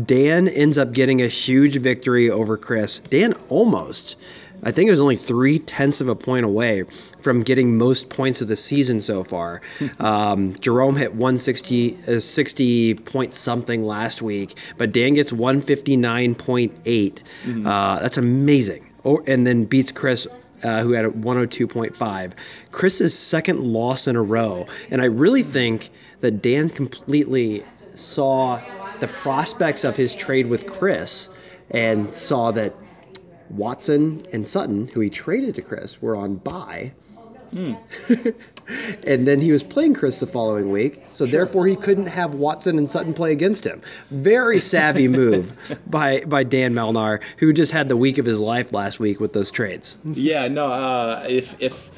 [0.04, 2.98] Dan ends up getting a huge victory over Chris.
[2.98, 4.18] Dan almost,
[4.62, 8.42] I think it was only three tenths of a point away from getting most points
[8.42, 9.62] of the season so far.
[9.98, 17.66] um, Jerome hit 160, uh, 60 point something last week, but Dan gets 159.8.
[17.66, 18.86] Uh, that's amazing.
[19.02, 20.28] Or, and then beats Chris
[20.62, 22.32] uh, who had a 102.5.
[22.70, 24.66] Chris's second loss in a row.
[24.90, 25.88] And I really think
[26.20, 28.60] that Dan completely saw
[28.98, 31.30] the prospects of his trade with Chris
[31.70, 32.74] and saw that
[33.50, 36.92] Watson and Sutton, who he traded to Chris, were on bye.
[37.50, 37.74] Hmm.
[39.06, 42.78] and then he was playing Chris the following week, so therefore he couldn't have Watson
[42.78, 43.82] and Sutton play against him.
[44.08, 48.72] Very savvy move by by Dan Melnar, who just had the week of his life
[48.72, 49.98] last week with those trades.
[50.04, 50.66] Yeah, no.
[50.66, 51.90] Uh, if if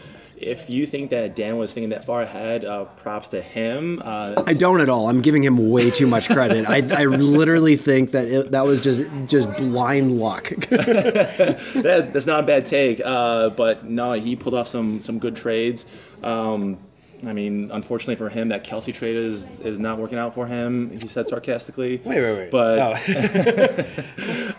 [0.43, 4.01] if you think that Dan was thinking that far ahead, uh, props to him.
[4.05, 5.09] Uh, I don't at all.
[5.09, 6.69] I'm giving him way too much credit.
[6.69, 10.49] I, I literally think that it, that was just just blind luck.
[10.71, 13.01] that, that's not a bad take.
[13.05, 15.87] Uh, but no, he pulled off some some good trades.
[16.23, 16.79] Um,
[17.25, 20.91] I mean, unfortunately for him, that Kelce trade is is not working out for him.
[20.91, 22.01] He said sarcastically.
[22.05, 22.51] Wait, wait, wait.
[22.51, 22.95] But Oh.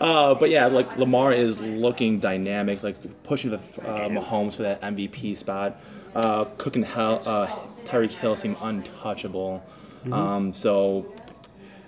[0.00, 4.80] uh, but yeah, like Lamar is looking dynamic, like pushing the uh, Mahomes for that
[4.80, 5.78] MVP spot.
[6.14, 7.46] Uh, Cook and Hell, uh,
[7.84, 9.62] Tyreek Hill seem untouchable.
[10.10, 11.12] Um, so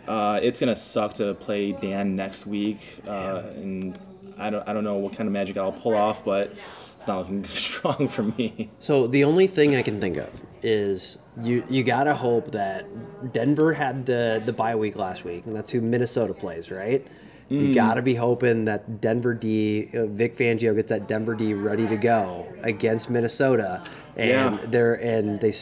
[0.08, 3.98] uh, it's gonna suck to play Dan next week, uh, and
[4.38, 7.20] I don't I don't know what kind of magic I'll pull off, but it's not
[7.20, 8.70] looking strong for me.
[8.80, 12.86] So the only thing I can think of is you you gotta hope that
[13.32, 17.06] Denver had the the bye week last week, and that's who Minnesota plays, right?
[17.48, 17.74] You Mm.
[17.74, 21.96] gotta be hoping that Denver D, uh, Vic Fangio gets that Denver D ready to
[21.96, 23.82] go against Minnesota,
[24.16, 24.58] and Yeah.
[24.66, 25.52] they're and they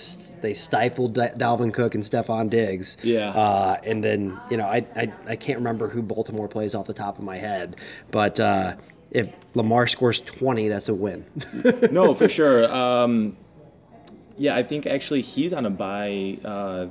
[0.40, 2.96] they stifled Dalvin Cook and Stefon Diggs.
[3.04, 3.28] Yeah.
[3.30, 6.94] Uh, and then you know I, I I can't remember who Baltimore plays off the
[6.94, 7.76] top of my head,
[8.10, 8.72] but uh,
[9.10, 11.24] if Lamar scores 20, that's a win.
[11.92, 12.64] no, for sure.
[12.74, 13.36] Um,
[14.38, 16.38] yeah, I think actually he's on a bye.
[16.42, 16.86] Uh,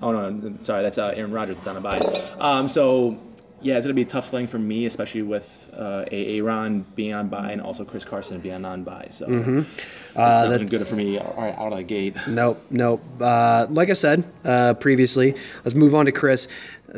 [0.00, 1.98] oh no, sorry, that's uh, Aaron Rodgers is on a bye.
[2.38, 3.18] Um, so
[3.62, 7.52] yeah, it's gonna be tough sledding for me, especially with uh, Aaron being on bye
[7.52, 9.08] and also Chris Carson being on bye.
[9.10, 12.16] So hmm it's Uh, not that's good for me all right, out of the gate.
[12.28, 13.02] Nope, nope.
[13.20, 15.32] Uh, like I said uh, previously,
[15.64, 16.48] let's move on to Chris.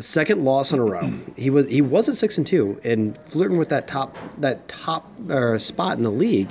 [0.01, 1.11] Second loss in a row.
[1.37, 5.07] He was he was at six and two and flirting with that top that top
[5.31, 6.51] uh, spot in the league,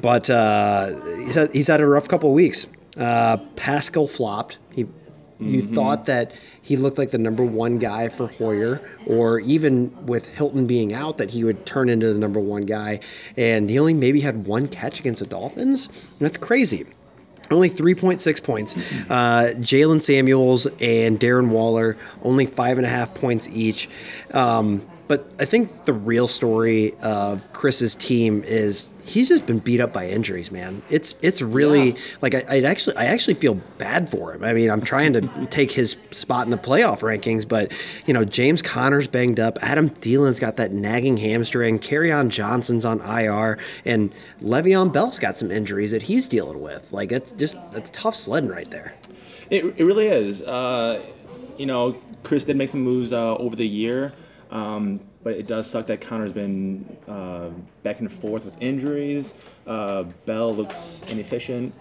[0.00, 0.90] but uh,
[1.24, 2.66] he's had, he's had a rough couple of weeks.
[2.96, 4.58] Uh, Pascal flopped.
[4.74, 4.86] He
[5.40, 10.32] you thought that he looked like the number one guy for Hoyer, or even with
[10.32, 13.00] Hilton being out, that he would turn into the number one guy.
[13.36, 16.08] And he only maybe had one catch against the Dolphins.
[16.18, 16.86] That's crazy.
[17.50, 18.76] Only 3.6 points.
[19.10, 23.88] Uh, Jaylen Samuels and Darren Waller, only five and a half points each.
[24.32, 29.80] Um, but I think the real story of Chris's team is he's just been beat
[29.80, 30.80] up by injuries, man.
[30.90, 31.96] It's it's really Yeah.
[32.22, 34.42] like I, I actually I actually feel bad for him.
[34.44, 37.72] I mean, I'm trying to take his spot in the playoff rankings, but
[38.06, 39.58] you know James Conner's banged up.
[39.60, 41.80] Adam Thielen's got that nagging hamstring.
[42.12, 46.92] on Johnson's on IR, and Le'Veon Bell's got some injuries that he's dealing with.
[46.92, 48.94] Like that's just that's tough sledding right there.
[49.50, 50.42] It, it really is.
[50.42, 51.02] Uh,
[51.58, 54.12] you know, Chris did make some moves uh, over the year,
[54.52, 57.48] um, but it does suck that Conner's been uh,
[57.82, 59.34] back and forth with injuries.
[59.66, 61.74] Uh, Bell looks inefficient.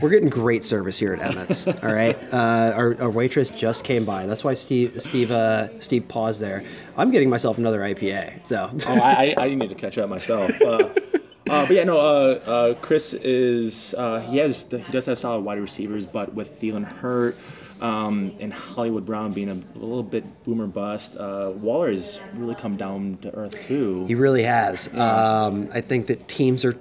[0.00, 1.66] We're getting great service here at Emmett's.
[1.82, 4.26] all right, uh, our, our waitress just came by.
[4.26, 6.64] That's why Steve Steve uh, Steve paused there.
[6.96, 8.46] I'm getting myself another IPA.
[8.46, 8.68] So.
[8.72, 10.60] Oh, I, I, I need to catch up myself.
[10.60, 10.88] Uh,
[11.48, 11.98] uh, but yeah, no.
[11.98, 16.48] Uh, uh, Chris is uh, he has he does have solid wide receivers, but with
[16.60, 17.36] Thielen hurt.
[17.80, 22.76] Um, and Hollywood Brown being a, little bit boomer bust, uh, Waller has really come
[22.76, 24.06] down to earth too.
[24.06, 24.94] He really has.
[24.96, 26.78] Um, I think that teams are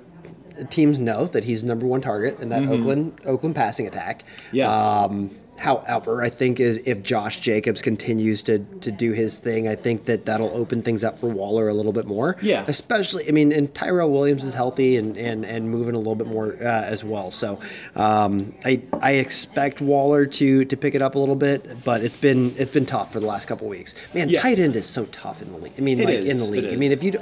[0.69, 4.23] teams know that he's number one target in that Oakland Oakland passing attack.
[4.51, 4.71] Yeah.
[5.03, 5.31] Um,
[5.63, 10.05] however, I think is if Josh Jacobs continues to, to do his thing, I think
[10.05, 12.35] that that'll open things up for Waller a little bit more.
[12.41, 12.65] Yeah.
[12.67, 16.27] Especially, I mean, and Tyrell Williams is healthy and, and, and moving a little bit
[16.27, 17.31] more uh, as well.
[17.31, 17.61] So
[17.95, 22.19] um, I I expect Waller to to pick it up a little bit, but it's
[22.19, 24.13] been it's been tough for the last couple weeks.
[24.13, 24.41] Man, Yeah.
[24.41, 25.73] tight end is so tough in the league.
[25.77, 26.73] I mean, It like is, in the league.
[26.73, 27.13] I mean, if you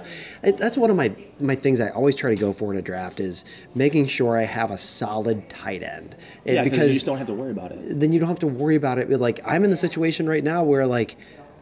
[0.42, 3.20] that's one of my my things I always try to go for in a draft
[3.20, 6.16] is making sure I have a solid tight end.
[6.46, 8.00] And yeah, because you just don't have to worry about it.
[8.00, 9.10] then you don't have to worry about it.
[9.10, 11.16] Like I'm in the situation right now where like.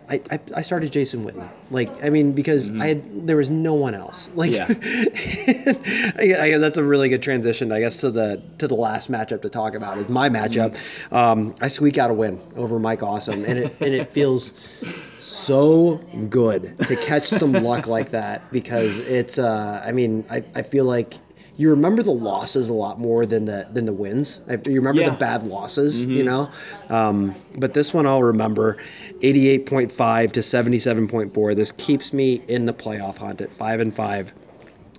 [0.10, 1.48] I, I, I started Jason Witten.
[1.70, 4.30] Like I mean because I had there was no one else.
[4.34, 6.20] Like Mm-hmm.
[6.20, 6.44] Yeah.
[6.44, 9.44] I, I, that's a really good transition I guess to the to the last matchup
[9.44, 10.72] to talk about is my matchup.
[10.72, 11.16] Mm-hmm.
[11.16, 14.52] Um, I squeak out a win over Mike Awesome and it and it feels
[15.24, 15.98] so
[16.30, 20.86] good to catch some luck like that because it's uh I mean I, I feel
[20.86, 21.14] like
[21.58, 24.40] you remember the losses a lot more than the than the wins.
[24.66, 25.10] You remember Yeah.
[25.10, 26.50] the bad losses, you know.
[26.90, 28.78] Um, but this one I'll remember,
[29.22, 31.56] 88.5 to 77.4.
[31.56, 34.32] This keeps me in the playoff hunt at five and five,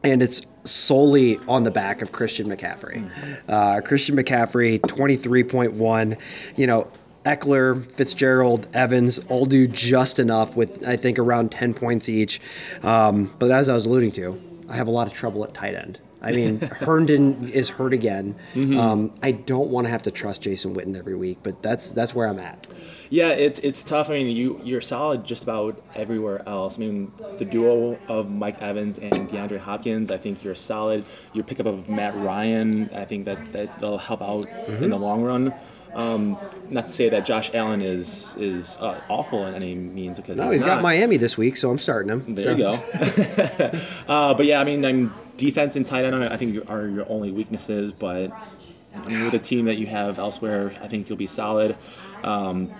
[0.04, 3.48] and it's solely on the back of Christian McCaffrey.
[3.48, 6.18] Uh, Christian McCaffrey, 23.1.
[6.56, 6.88] You know.
[7.22, 12.40] Ekeler, Fitzgerald, Evans all do just enough with I think around 10 points each.
[12.82, 15.74] Um, but as I was alluding to, I have a lot of trouble at tight
[15.74, 16.00] end.
[16.22, 18.36] I mean, Herndon is hurt again.
[18.54, 18.78] Mhm.
[18.78, 22.14] Um, I don't want to have to trust Jason Witten every week, but that's that's
[22.14, 22.66] where I'm at.
[23.10, 24.08] Yeah, it's it's tough.
[24.08, 26.78] I mean, you you're solid just about everywhere else.
[26.78, 31.04] I mean, the duo of Mike Evans and DeAndre Hopkins, I think you're solid.
[31.34, 35.22] Your pickup of Matt Ryan, I think that that will help out in the long
[35.22, 35.52] run.
[35.92, 36.36] Um,
[36.70, 40.44] not to say that Josh Allen is is uh, awful in any means because No,
[40.44, 40.80] he's, he's got.
[40.80, 42.36] Miami this week, so I'm starting him.
[42.36, 42.70] There you go.
[44.08, 46.14] uh, but yeah, I mean, I'm defense and tight end.
[46.14, 47.92] I think are your only weaknesses.
[47.92, 48.30] But
[48.94, 51.74] I mean, with the team that you have elsewhere, I think you'll be solid.
[52.22, 52.70] Um,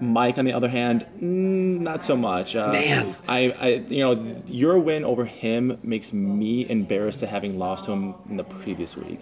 [0.00, 2.56] Mike, on the other hand, mm, not so much.
[2.56, 3.16] Uh, Man.
[3.28, 7.92] I, I, you know, your win over him makes me embarrassed to having lost to
[7.92, 9.20] him in the previous week.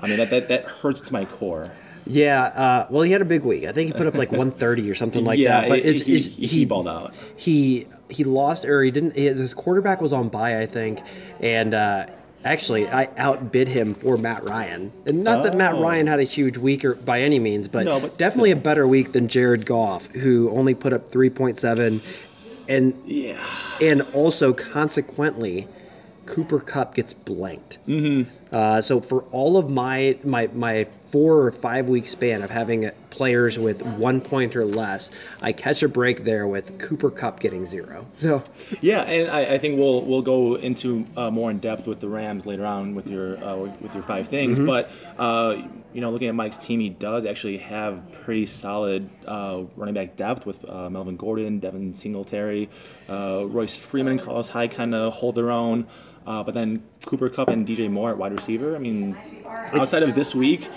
[0.00, 1.70] I mean, that, that, that hurts to my core.
[2.06, 3.64] Yeah, uh, well, he had a big week.
[3.64, 5.68] I think he put up like 130 or something like yeah, that.
[5.68, 7.14] But it- it's, he, it's, he, he balled out.
[7.36, 9.14] he he lost or he didn't.
[9.14, 11.00] His quarterback was on bye, I think,
[11.40, 12.06] and uh,
[12.44, 14.90] actually I outbid him for Matt Ryan.
[15.06, 15.82] And not that Matt Oh.
[15.82, 18.58] Ryan had a huge week or by any means, but, No, but definitely still.
[18.60, 22.00] a better week than Jared Goff, who only put up 3.7,
[22.68, 23.42] and Yeah.
[23.82, 25.68] and also consequently.
[26.26, 27.78] Cooper Kupp gets blanked.
[27.88, 28.30] Mm-hmm.
[28.54, 32.88] Uh, so for all of my my my four or five week span of having
[33.10, 35.10] players with one point or less,
[35.42, 38.06] I catch a break there with Cooper Kupp getting zero.
[38.12, 38.42] So
[38.80, 42.08] Yeah, and I, I think we'll we'll go into uh, more in depth with the
[42.08, 44.58] Rams later on with your uh, with your five things.
[44.58, 44.66] Mhm.
[44.66, 49.64] But uh, you know, looking at Mike's team, he does actually have pretty solid uh,
[49.76, 52.68] running back depth with uh, Melvin Gordon, Devin Singletary,
[53.08, 55.86] uh, Royce Freeman, and Carlos Hyde kind of hold their own.
[56.26, 58.76] Uh, but then Cooper Kupp and DJ Moore at wide receiver.
[58.76, 59.16] I mean,
[59.72, 60.68] outside of this week,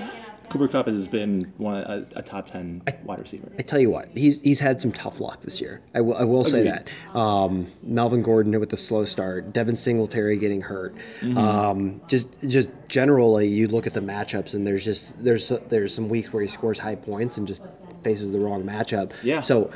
[0.53, 3.51] Cooper Kupp has been one a, a top ten wide receiver.
[3.57, 5.81] I tell you what, he's he's had some tough luck this year.
[5.95, 6.93] I will I will say that.
[7.15, 10.95] Um, Melvin Gordon with the slow start, Devin Singletary getting hurt.
[10.95, 11.37] Mm-hmm.
[11.37, 16.07] Um, just just generally, you look at the matchups and there's just there's there's some
[16.07, 17.63] weeks where he scores high points and just
[18.03, 19.23] faces the wrong matchup.
[19.23, 19.41] Yeah.
[19.41, 19.71] So.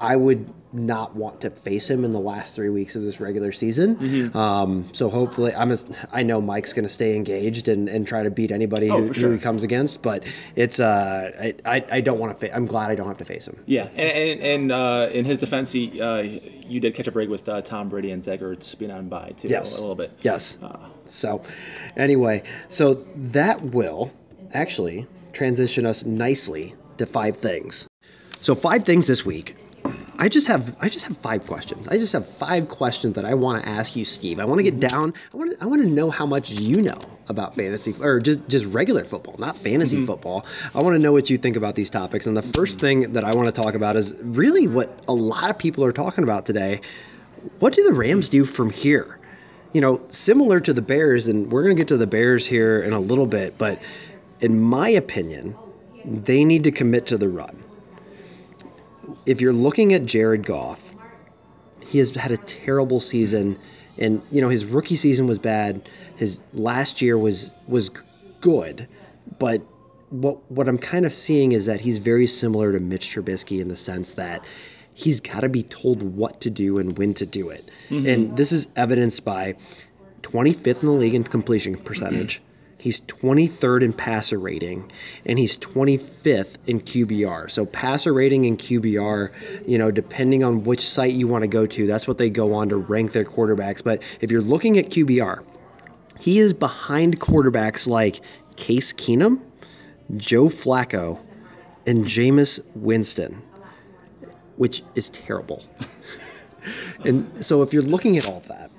[0.00, 3.50] I would not want to face him in the last three weeks of this regular
[3.52, 3.96] season.
[3.96, 4.34] Mhm.
[4.36, 5.70] Um, so hopefully, I'm.
[5.72, 9.02] As, I know Mike's going to stay engaged and, and try to beat anybody Oh,
[9.02, 9.28] who, sure.
[9.30, 10.00] who he comes against.
[10.00, 10.24] But
[10.56, 10.80] it's.
[10.80, 12.46] Uh, I, I, I don't want to.
[12.46, 13.58] Fa- I'm glad I don't have to face him.
[13.66, 17.28] Yeah, and, and, and uh, in his defense, he, uh, you did catch a break
[17.28, 19.76] with uh, Tom Brady and Zach Ertz being on bye too Yes.
[19.76, 20.12] a little bit.
[20.22, 20.62] Yes.
[20.62, 21.42] Uh, So,
[21.96, 22.94] anyway, so
[23.34, 24.12] that will
[24.54, 27.88] actually transition us nicely to five things.
[28.40, 29.56] So, five things this week.
[30.20, 31.88] I just have I just have five questions.
[31.88, 34.38] I just have five questions that I want to ask you, Steve.
[34.38, 34.88] I want to get mm-hmm.
[34.88, 35.14] down.
[35.32, 36.98] I want to I want to know how much you know
[37.30, 40.06] about fantasy or just just regular football, not fantasy mm-hmm.
[40.06, 40.44] football.
[40.74, 42.26] I want to know what you think about these topics.
[42.26, 42.86] And the first mm-hmm.
[42.86, 45.92] thing that I want to talk about is really what a lot of people are
[45.92, 46.82] talking about today.
[47.58, 49.16] What do the Rams do from here?
[49.72, 52.82] you know, similar to the Bears, and we're going to get to the Bears here
[52.82, 53.80] in a little bit, but
[54.40, 55.54] in my opinion,
[56.04, 57.56] they need to commit to the run.
[59.26, 60.94] If you're looking at Jared Goff,
[61.86, 63.58] he has had a terrible season,
[63.98, 65.88] and you know his rookie season was bad.
[66.16, 67.90] His last year was was
[68.40, 68.88] good,
[69.38, 69.62] but
[70.10, 73.68] what what I'm kind of seeing is that he's very similar to Mitch Trubisky in
[73.68, 74.44] the sense that
[74.94, 77.68] he's got to be told what to do and when to do it.
[77.88, 78.06] Mm-hmm.
[78.06, 79.56] And this is evidenced by
[80.22, 82.40] 25th in the league in completion percentage.
[82.80, 84.90] He's 23rd in passer rating,
[85.26, 87.50] and he's 25th in QBR.
[87.50, 91.66] So passer rating and QBR, you know, depending on which site you want to go
[91.66, 93.84] to, that's what they go on to rank their quarterbacks.
[93.84, 95.44] But if you're looking at QBR,
[96.20, 98.20] he is behind quarterbacks like
[98.56, 99.40] Case Keenum,
[100.16, 101.20] Joe Flacco,
[101.86, 103.42] and Jameis Winston,
[104.56, 105.62] which is terrible.
[107.04, 108.70] and so if you're looking at all that,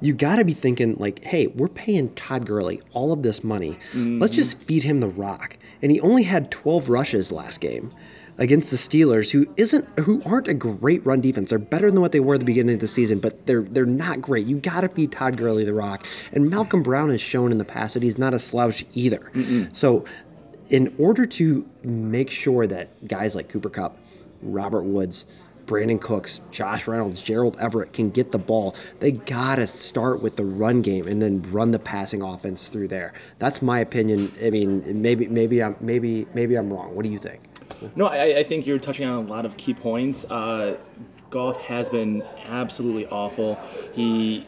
[0.00, 3.70] you got to be thinking like, hey, we're paying Todd Gurley all of this money.
[3.70, 4.24] Let's mm-hmm.
[4.26, 5.56] just feed him the rock.
[5.82, 7.90] And he only had 12 rushes last game
[8.36, 11.50] against the Steelers, who isn't who aren't a great run defense.
[11.50, 13.86] They're better than what they were at the beginning of the season, but they're they're
[13.86, 14.46] not great.
[14.46, 16.06] You got to feed Todd Gurley the rock.
[16.32, 19.30] And Malcolm Brown has shown in the past that he's not a slouch either.
[19.72, 20.06] So
[20.70, 23.96] in order to make sure that guys like Cooper Kupp,
[24.42, 25.26] Robert Woods,
[25.68, 30.44] Brandin Cooks, Josh Reynolds, Gerald Everett can get the ball, they gotta start with the
[30.44, 33.12] run game and then run the passing offense through there.
[33.38, 34.28] That's my opinion.
[34.44, 36.96] I mean, maybe maybe I'm maybe maybe I'm wrong.
[36.96, 37.40] What do you think?
[37.94, 40.28] No, I, I think you're touching on a lot of key points.
[40.28, 40.76] Uh,
[41.30, 43.56] Goff has been absolutely awful.
[43.94, 44.44] He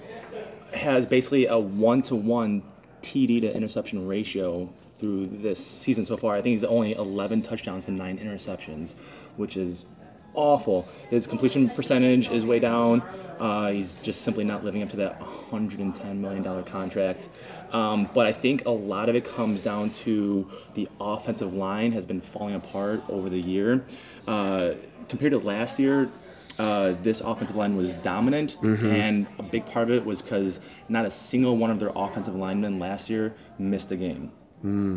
[0.72, 2.62] has basically a one-to-one
[3.02, 4.66] TD to interception ratio
[4.96, 6.34] through this season so far.
[6.34, 8.94] I think he's only 11 touchdowns and nine interceptions,
[9.36, 9.86] which is
[10.34, 10.88] awful.
[11.10, 13.02] His completion percentage is way down.
[13.38, 17.26] Uh, he's just simply not living up to that 110 million dollar contract.
[17.72, 22.04] Um, but I think a lot of it comes down to the offensive line has
[22.04, 23.84] been falling apart over the year.
[24.26, 24.72] Uh,
[25.08, 26.10] compared to last year,
[26.58, 28.58] uh, this offensive line was dominant,
[28.90, 32.34] and a big part of it was because not a single one of their offensive
[32.34, 34.32] linemen last year missed a game.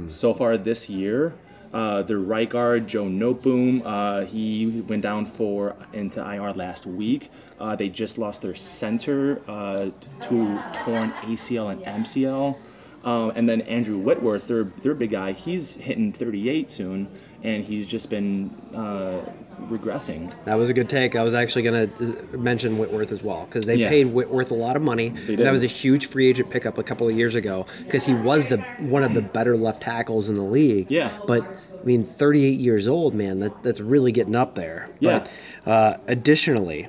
[0.10, 1.36] So far this year,
[1.74, 7.30] uh, their right guard Joe Noteboom, uh, he went down for into IR last week.
[7.60, 9.90] Uh, they just lost their center uh,
[10.22, 12.58] to torn ACL and MCL.
[13.04, 17.10] Um, and then Andrew Whitworth, their their big guy, he's hitting 38 soon,
[17.44, 19.20] and he's just been uh,
[19.60, 20.34] regressing.
[20.46, 21.16] That was a good take.
[21.16, 23.90] I was actually going to mention Whitworth as well because they Yeah.
[23.90, 25.10] paid Whitworth a lot of money.
[25.10, 28.48] That was a huge free agent pickup a couple of years ago because he was
[28.48, 30.90] the one of the better left tackles in the league.
[30.90, 31.10] Yeah.
[31.26, 34.90] But I mean, 38 years old, man, that, that's really getting up there.
[35.00, 35.28] Yeah.
[35.66, 36.88] But uh, additionally,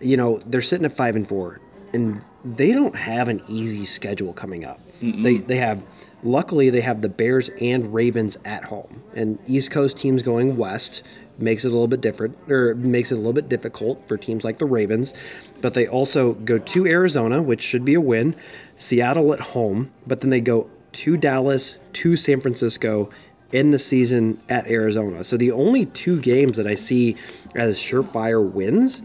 [0.00, 1.60] you know, they're sitting at five and four,
[1.92, 4.80] and they don't have an easy schedule coming up.
[5.00, 5.84] They they have.
[6.24, 11.04] Luckily, they have the Bears and Ravens at home, and East Coast teams going west
[11.36, 14.44] makes it a little bit different, or makes it a little bit difficult for teams
[14.44, 15.14] like the Ravens.
[15.60, 18.36] But they also go to Arizona, which should be a win.
[18.76, 23.10] Seattle at home, but then they go to Dallas, to San Francisco,
[23.52, 25.24] in the season at Arizona.
[25.24, 27.16] So the only two games that I see
[27.54, 29.02] as surefire wins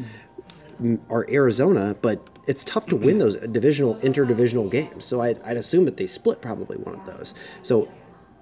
[1.09, 5.03] are Arizona, but it's tough to win those divisional, interdivisional games.
[5.05, 7.33] So I'd, I'd assume that they split probably one of those.
[7.61, 7.89] So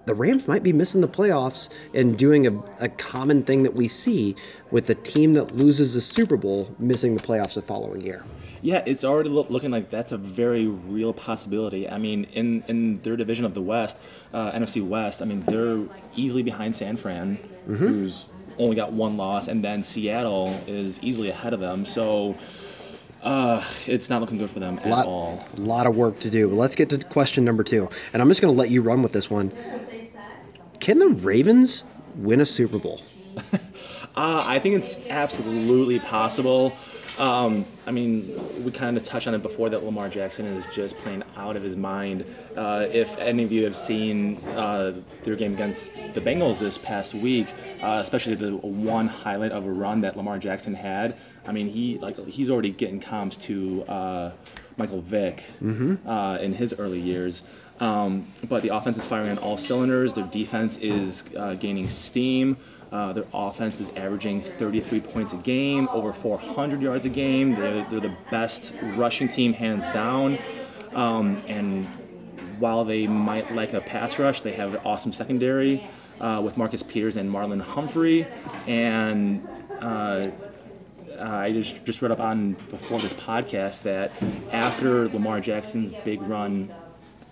[0.06, 3.88] the Rams might be missing the playoffs and doing a, a common thing that we
[3.88, 4.36] see
[4.72, 8.24] with the team that loses the Super Bowl missing the playoffs the following year.
[8.62, 11.90] Yeah, it's already loo- looking like that's a very real possibility.
[11.90, 14.02] I mean, in, in their division of the West,
[14.34, 18.28] uh, NFC West, I mean, they're easily behind San Fran, who's
[18.58, 21.86] only got one loss, and then Seattle is easily ahead of them.
[21.86, 22.36] So
[23.24, 25.44] uh, it's not looking good for them at lot, all.
[25.58, 26.48] A lot of work to do.
[26.48, 27.90] Let's get to question number two.
[28.14, 29.52] And I'm just going to let you run with this one.
[30.80, 31.84] Can the Ravens
[32.16, 33.00] win a Super Bowl?
[34.18, 36.70] Uh, I think it's absolutely possible.
[37.18, 38.30] Um, I mean,
[38.66, 41.64] we kind of touched on it before that Lamar Jackson is just playing out of
[41.64, 42.26] his mind.
[42.56, 44.94] Uh, if any of you have seen uh,
[45.24, 47.48] their game against the Bengals this past week,
[47.82, 51.16] uh, especially the one highlight of a run that Lamar Jackson had,
[51.48, 54.32] I mean, he like he's already getting comps to uh,
[54.78, 55.42] Michael Vick
[56.06, 57.44] uh, in his early years.
[57.80, 60.14] Um, but the offense is firing on all cylinders.
[60.14, 62.58] Their defense is uh, gaining steam.
[62.96, 67.54] Uh, their offense is averaging 33 points a game, over 400 yards a game.
[67.54, 70.38] They're, they're the best rushing team, hands down.
[70.94, 71.86] Um, and
[72.58, 75.86] while they might like a pass rush, they have an awesome secondary
[76.22, 78.26] uh, with Marcus Peters and Marlon Humphrey.
[78.66, 79.46] And
[79.82, 80.28] uh,
[81.22, 84.14] I just, just read up on before this podcast that
[84.54, 86.74] after Lamar Jackson's big run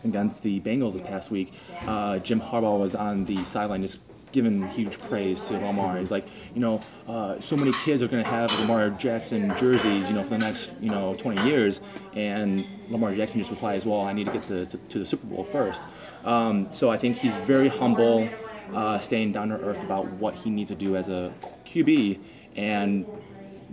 [0.04, 1.54] against the Bengals this past week,
[1.88, 4.02] uh, Jim Harbaugh was on the sideline just
[4.34, 5.98] giving huge praise to Lamar.
[5.98, 10.10] He's like, you know, uh, so many kids are going to have Lamar Jackson jerseys,
[10.10, 11.80] you know, for the next, you know, 20 years.
[12.14, 15.28] And Lamar Jackson just replies, well, I need to get to, to, to the Super
[15.28, 15.88] Bowl first.
[16.26, 18.30] Um, so I think he's very humble,
[18.74, 21.34] uh, staying down to earth about what he needs to do as a
[21.66, 22.20] QB.
[22.58, 23.06] And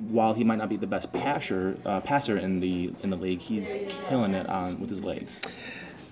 [0.08, 3.40] while he might not be the best passer, uh, passer in the in the league,
[3.40, 3.76] he's
[4.08, 5.40] killing it on with his legs.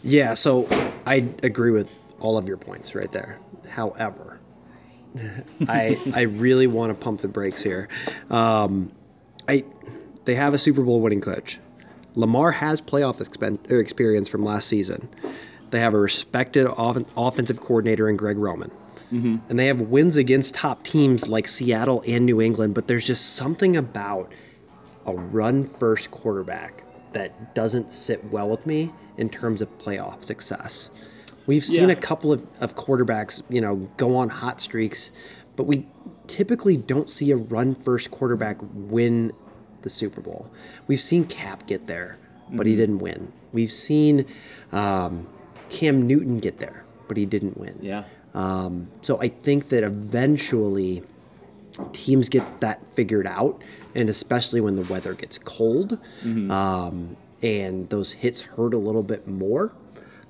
[0.05, 0.69] Yeah, so
[1.07, 3.41] I agree with all of your points right there.
[3.69, 4.38] However,
[5.69, 7.89] I I really want to pump the brakes here.
[8.31, 8.93] Um,
[9.49, 9.65] I
[10.25, 11.59] they have a Super Bowl winning coach.
[12.15, 15.09] Lamar has playoff expen- or experience from last season.
[15.71, 18.71] They have a respected off- offensive coordinator in Greg Roman.
[19.49, 23.37] And they have wins against top teams like Seattle and New England, but there's just
[23.37, 24.33] something about
[25.07, 26.83] a run first quarterback
[27.15, 30.91] that doesn't sit well with me in terms of playoff success.
[31.49, 31.95] We've seen Yeah.
[31.95, 35.11] a couple of, of quarterbacks, you know, go on hot streaks,
[35.57, 35.87] but we
[36.27, 39.33] typically don't see a run first quarterback win
[39.83, 40.51] the Super Bowl.
[40.87, 42.19] We've seen Kap get there,
[42.53, 43.33] but he didn't win.
[43.53, 44.27] We've seen
[44.73, 45.27] um,
[45.71, 47.79] Cam Newton get there, but he didn't win.
[47.81, 48.05] Yeah.
[48.35, 51.03] Um, so I think that eventually
[51.93, 53.63] teams get that figured out,
[53.95, 55.99] and especially when the weather gets cold
[56.51, 59.73] um, and those hits hurt a little bit more.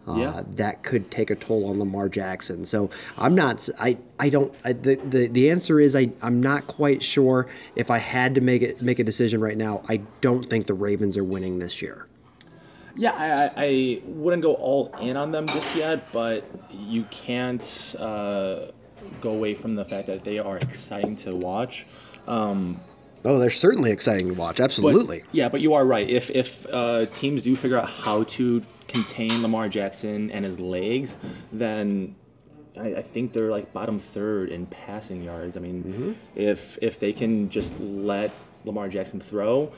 [0.08, 0.42] Uh, Yeah.
[0.56, 2.64] That could take a toll on Lamar Jackson.
[2.64, 3.68] So I'm not.
[3.78, 3.98] I.
[4.18, 4.54] I don't.
[4.64, 6.10] I, the, the The answer is I.
[6.22, 7.48] I'm not quite sure.
[7.76, 10.74] If I had to make it make a decision right now, I don't think the
[10.74, 12.06] Ravens are winning this year.
[12.96, 17.94] Yeah, I, I- I wouldn't go all in on them just yet, but you can't
[17.98, 18.72] uh,
[19.20, 21.86] go away from the fact that they are exciting to watch.
[22.26, 22.80] Um,
[23.28, 24.56] Oh, they're certainly exciting to watch.
[24.56, 25.22] but- Absolutely.
[25.32, 26.08] yeah, but you are right.
[26.08, 31.16] If if uh, teams do figure out how to contain Lamar Jackson and his legs,
[31.52, 32.16] then
[32.74, 35.56] I, I think they're like bottom third in passing yards.
[35.58, 36.14] I mean, Mhm.
[36.36, 38.30] if if they can just let
[38.64, 39.72] Lamar Jackson throw,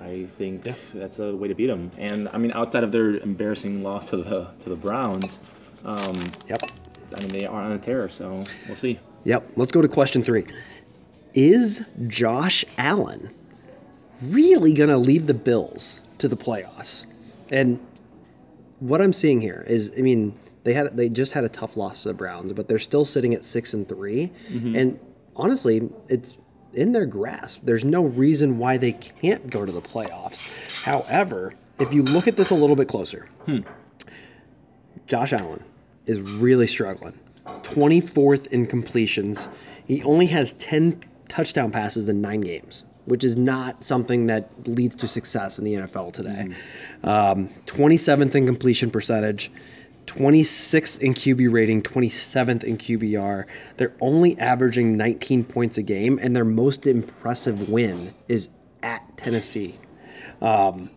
[0.00, 0.74] I think Yeah.
[0.94, 1.92] that's a way to beat them.
[1.96, 5.38] And I mean, outside of their embarrassing loss to the to the Browns,
[5.84, 6.16] um,
[6.50, 6.62] Yep.
[7.16, 8.08] I mean they are on a tear.
[8.10, 8.98] So we'll see.
[9.24, 9.52] Yep.
[9.56, 10.44] Let's go to question three.
[11.34, 13.28] Is Josh Allen
[14.22, 17.06] really going to lead the Bills to the playoffs?
[17.50, 17.80] And
[18.80, 22.02] what I'm seeing here is, I mean, they had they just had a tough loss
[22.02, 24.78] to the Browns, but they're still sitting at six and 3 Mhm.
[24.80, 24.98] And
[25.36, 26.38] honestly, it's
[26.72, 27.60] in their grasp.
[27.64, 30.42] There's no reason why they can't go to the playoffs.
[30.82, 33.58] However, if you look at this a little bit closer, Hmm.
[35.06, 35.62] Josh Allen
[36.06, 37.14] is really struggling.
[37.64, 39.48] 24th in completions.
[39.86, 44.96] He only has 10 touchdown passes in nine games, which is not something that leads
[44.96, 46.54] to success in the NFL today.
[47.02, 49.50] Um, 27th in completion percentage,
[50.06, 53.44] 26th in QB rating, 27th in QBR.
[53.76, 58.50] They're only averaging 19 points a game, and their most impressive win is
[58.82, 59.74] at Tennessee.
[60.40, 60.90] Um,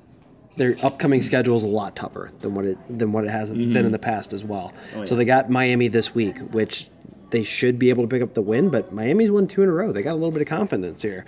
[0.57, 3.73] their upcoming schedule is a lot tougher than what it than what it has mm-hmm.
[3.73, 4.73] been in the past as well.
[4.95, 6.87] Oh, So they got Miami this week, which
[7.29, 9.71] they should be able to pick up the win, but Miami's won two in a
[9.71, 9.91] row.
[9.91, 11.25] They got a little bit of confidence here.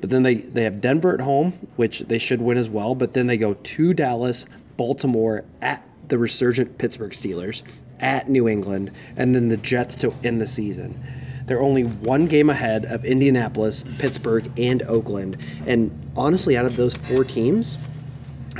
[0.00, 2.94] But then they, they have Denver at home, which they should win as well.
[2.94, 7.62] But then they go to Dallas, Baltimore, at the resurgent Pittsburgh Steelers,
[7.98, 10.94] at New England, and then the Jets to end the season.
[11.46, 15.36] They're only one game ahead of Indianapolis, Pittsburgh, and Oakland.
[15.66, 17.76] And honestly, out of those four teams,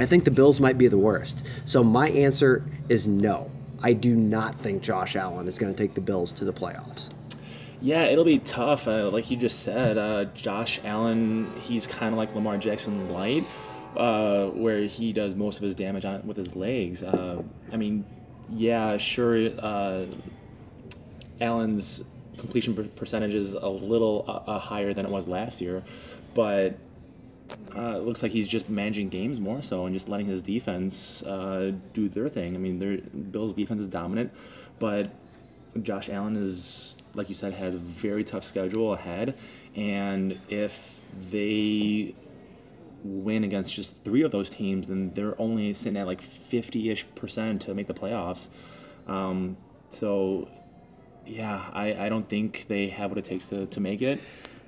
[0.00, 1.68] I think the Bills might be the worst.
[1.68, 3.50] So my answer is no.
[3.82, 7.12] I do not think Josh Allen is going to take the Bills to the playoffs.
[7.82, 8.88] Yeah, it'll be tough.
[8.88, 13.44] Uh, like you just said, uh, Josh Allen, he's kind of like Lamar Jackson light,
[13.96, 17.02] uh, where he does most of his damage on with his legs.
[17.02, 17.42] Uh,
[17.72, 18.04] I mean,
[18.50, 19.50] yeah, sure.
[19.58, 20.06] Uh,
[21.40, 22.04] Allen's
[22.38, 25.82] completion percentage is a little uh, higher than it was last year,
[26.34, 26.74] but
[27.76, 31.22] uh, it looks like he's just managing games more so and just letting his defense
[31.22, 32.54] uh, do their thing.
[32.54, 34.32] I mean, their Bills' defense is dominant,
[34.78, 35.10] but
[35.80, 39.36] Josh Allen is, like you said, has a very tough schedule ahead,
[39.76, 41.00] and if
[41.30, 42.14] they
[43.04, 47.62] win against just three of those teams, then they're only sitting at like 50-ish percent
[47.62, 48.48] to make the playoffs.
[49.06, 49.56] Um,
[49.88, 50.48] so,
[51.26, 54.20] yeah, I, I don't think they have what it takes to, to make it,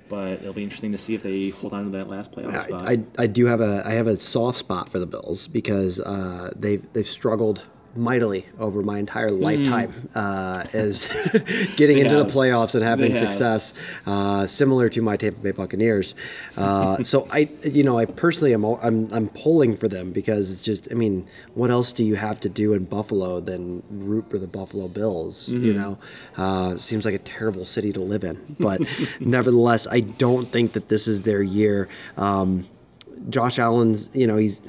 [0.09, 2.87] but it'll be interesting to see if they hold on to that last playoff spot.
[2.87, 5.99] I, I, I do have a I have a soft spot for the Bills because
[5.99, 7.65] uh, they've they've struggled
[7.95, 11.07] mightily over my entire lifetime uh, as
[11.77, 13.73] getting into the playoffs and having They success,
[14.07, 16.15] uh, similar to my Tampa Bay Buccaneers.
[16.57, 20.61] Uh, so I, you know, I personally am I'm I'm pulling for them because it's
[20.63, 24.37] just I mean, what else do you have to do in Buffalo than root for
[24.39, 25.49] the Buffalo Bills?
[25.51, 25.75] You Mhm.
[25.75, 25.97] know,
[26.37, 28.81] uh, seems like a terrible city to live in, but
[29.19, 31.89] nevertheless, I don't think that this is their year.
[32.17, 32.65] Um,
[33.29, 34.61] Josh Allen's, you know, he's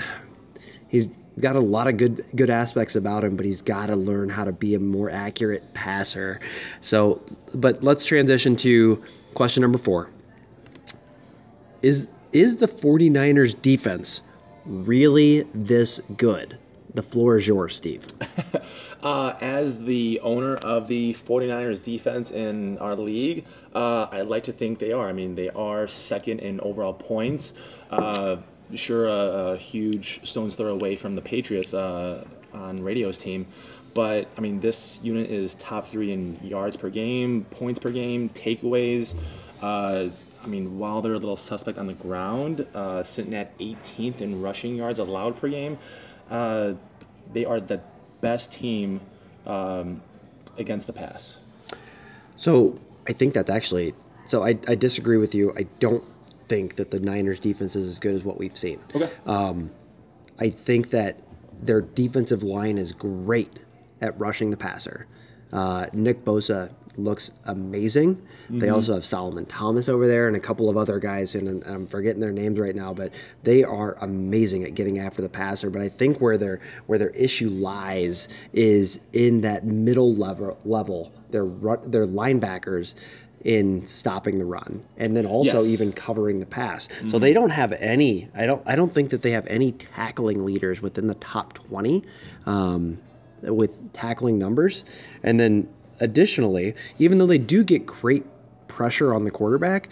[0.88, 4.28] he's got a lot of good good aspects about him, but he's got to learn
[4.28, 6.40] how to be a more accurate passer.
[6.80, 7.20] So,
[7.54, 9.02] but let's transition to
[9.34, 10.10] question number 4.
[11.82, 14.22] Is is the 49ers defense
[14.64, 16.58] really this good?
[16.94, 18.06] The floor is yours, Steve.
[19.04, 24.52] Uh, as the owner of the 49ers defense in our league, uh, I'd like to
[24.52, 25.06] think they are.
[25.06, 27.52] I mean, they are second in overall points.
[27.90, 28.38] Uh,
[28.74, 33.46] sure, a, a huge stone's throw away from the Patriots uh, on Radio's team.
[33.94, 38.28] But, I mean, this unit is top three in yards per game, points per game,
[38.28, 39.14] takeaways.
[39.62, 40.08] Uh,
[40.42, 44.42] I mean, while they're a little suspect on the ground, uh, sitting at 18th in
[44.42, 45.78] rushing yards allowed per game,
[46.30, 46.74] uh,
[47.32, 47.80] they are the
[48.20, 49.00] best team
[49.46, 50.02] um,
[50.58, 51.38] against the pass.
[52.36, 53.94] So I think that's actually.
[54.26, 55.52] So I, I disagree with you.
[55.56, 56.02] I don't
[56.48, 58.78] think that the Niners defense is as good as what we've seen.
[58.94, 59.08] Okay.
[59.26, 59.70] Um,
[60.38, 61.18] I think that
[61.62, 63.50] their defensive line is great
[64.00, 65.06] at rushing the passer.
[65.52, 68.22] Uh, Nick Bosa looks amazing.
[68.50, 68.72] They Mhm.
[68.74, 72.20] also have Solomon Thomas over there and a couple of other guys, and I'm forgetting
[72.20, 75.70] their names right now, but they are amazing at getting after the passer.
[75.70, 81.10] But I think where their where their issue lies is in that middle level level.
[81.30, 82.94] Their their linebackers
[83.44, 85.66] in stopping the run and then also Yes.
[85.66, 86.88] even covering the pass.
[87.08, 88.28] So they don't have any.
[88.34, 88.62] I don't.
[88.66, 92.02] I don't think that they have any tackling leaders within the top 20
[92.46, 92.98] um,
[93.42, 94.82] with tackling numbers.
[95.22, 95.68] And then
[96.00, 98.24] additionally, even though they do get great
[98.66, 99.90] pressure on the quarterback,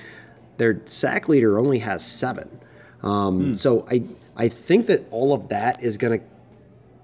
[0.57, 2.49] their sack leader only has seven.
[3.03, 6.25] Um, So I I think that all of that is going to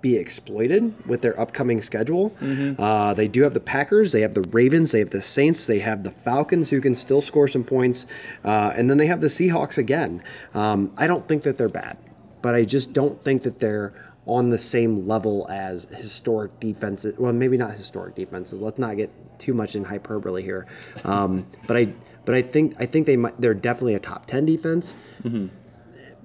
[0.01, 2.33] be exploited with their upcoming schedule.
[2.79, 5.81] Uh, they do have the Packers, they have the Ravens, they have the Saints, they
[5.81, 8.07] have the Falcons who can still score some points,
[8.45, 10.23] uh, and then they have the Seahawks again.
[10.55, 11.99] Um, I don't think that they're bad,
[12.43, 13.93] but I just don't think that they're
[14.25, 17.19] on the same level as historic defenses.
[17.19, 18.61] Well, maybe not historic defenses.
[18.61, 20.67] Let's not get too much in hyperbole here.
[21.05, 21.93] Um, but I
[22.25, 23.39] but I think I think they might.
[23.39, 24.95] They're definitely a top ten defense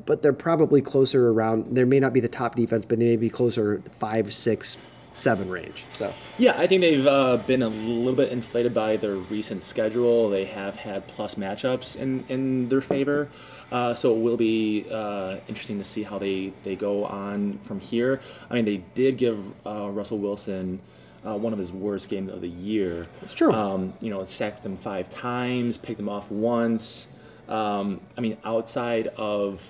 [0.05, 1.75] but they're probably closer around.
[1.75, 4.77] There may not be the top defense, but they may be closer five, six,
[5.11, 5.85] seven range.
[5.93, 10.29] So Yeah, I think they've uh, been a little bit inflated by their recent schedule.
[10.29, 13.29] They have had plus matchups in, in their favor.
[13.71, 17.79] Uh, so it will be uh, interesting to see how they, they go on from
[17.79, 18.21] here.
[18.49, 20.79] I mean, they did give uh, Russell Wilson
[21.25, 23.05] uh, one of his worst games of the year.
[23.21, 23.51] It's true.
[23.51, 27.07] Um, you know, sacked him five times, picked him off once.
[27.47, 29.69] Um, I mean, outside of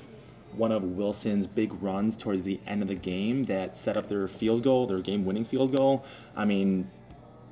[0.56, 4.28] one of Wilson's big runs towards the end of the game that set up their
[4.28, 6.06] field goal, their game-winning field goal.
[6.36, 6.88] I mean,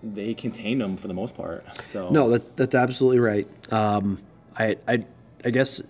[0.03, 1.65] they contained them for the most part.
[1.87, 3.47] So no, that, that's absolutely right.
[3.71, 4.19] Um,
[4.57, 5.05] I, I
[5.43, 5.81] I guess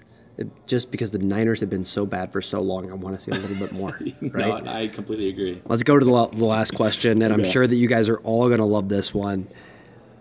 [0.65, 3.31] just because the Niners have been so bad for so long, I want to see
[3.31, 3.97] a little bit more.
[4.21, 4.63] Right.
[4.63, 5.61] no, I completely agree.
[5.65, 8.47] Let's go to the, the last question, and I'm sure that you guys are all
[8.47, 9.47] going to love this one.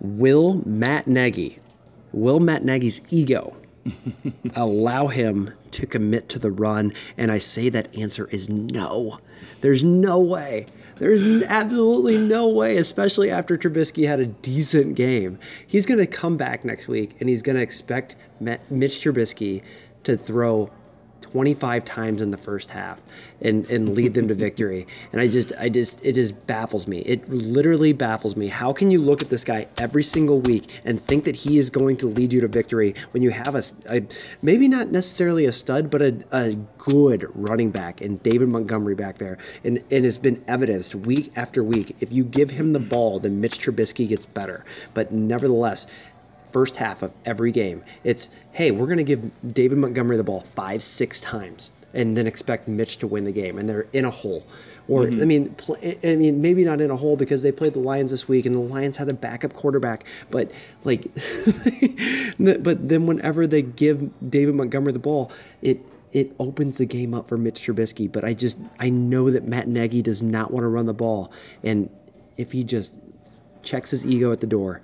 [0.01, 1.59] Will Matt Nagy,
[2.13, 3.57] will Matt Nagy's ego
[4.55, 6.93] allow him to commit to the run?
[7.17, 9.19] And I say that answer is no.
[9.61, 10.67] There's no way.
[10.99, 15.39] There's absolutely no way, especially after Trubisky had a decent game.
[15.67, 19.63] He's going to come back next week and he's going to expect Mitch Trubisky
[20.05, 20.71] to throw
[21.23, 23.01] 25 times in the first half
[23.41, 24.87] and, and lead them to victory.
[25.13, 26.99] And I just, I just, it just baffles me.
[26.99, 28.49] It literally baffles me.
[28.49, 31.71] How can you look at this guy every single week and think that he is
[31.71, 34.03] going to lead you to victory when you have a, a
[34.43, 39.19] maybe not necessarily a stud, but a, a good running back and David Montgomery back
[39.19, 39.39] there.
[39.65, 41.97] And, and it's been evidenced week after week.
[42.01, 44.65] If you give him the ball, then Mitch Trubisky gets better.
[44.95, 45.87] But nevertheless,
[46.53, 47.83] first half of every game.
[48.05, 52.27] It's, hey, we're going to give David Montgomery the ball five, six times and then
[52.27, 53.59] expect Mitch to win the game.
[53.59, 54.45] And they're in a hole.
[54.89, 55.23] Or, mm-hmm.
[55.23, 58.11] I mean, pl- I mean, maybe not in a hole because they played the Lions
[58.11, 60.05] this week and the Lions had a backup quarterback.
[60.31, 60.53] But,
[60.85, 61.03] like,
[62.39, 65.33] but then whenever they give David Montgomery the ball,
[65.63, 65.81] it,
[66.13, 68.11] it opens the game up for Mitch Trubisky.
[68.11, 71.33] But I just, I know that Matt Nagy does not want to run the ball.
[71.63, 71.91] And
[72.37, 72.95] if he just
[73.63, 74.81] checks his ego at the door,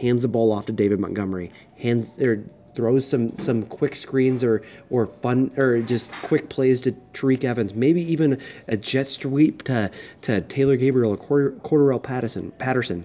[0.00, 4.62] hands the ball off to David Montgomery, hands or throws some some quick screens or
[4.90, 9.90] or fun or just quick plays to Tariq Evans, maybe even a jet sweep to
[10.22, 12.52] to Taylor Gabriel or Cordarrelle Patterson.
[12.52, 13.04] Patterson.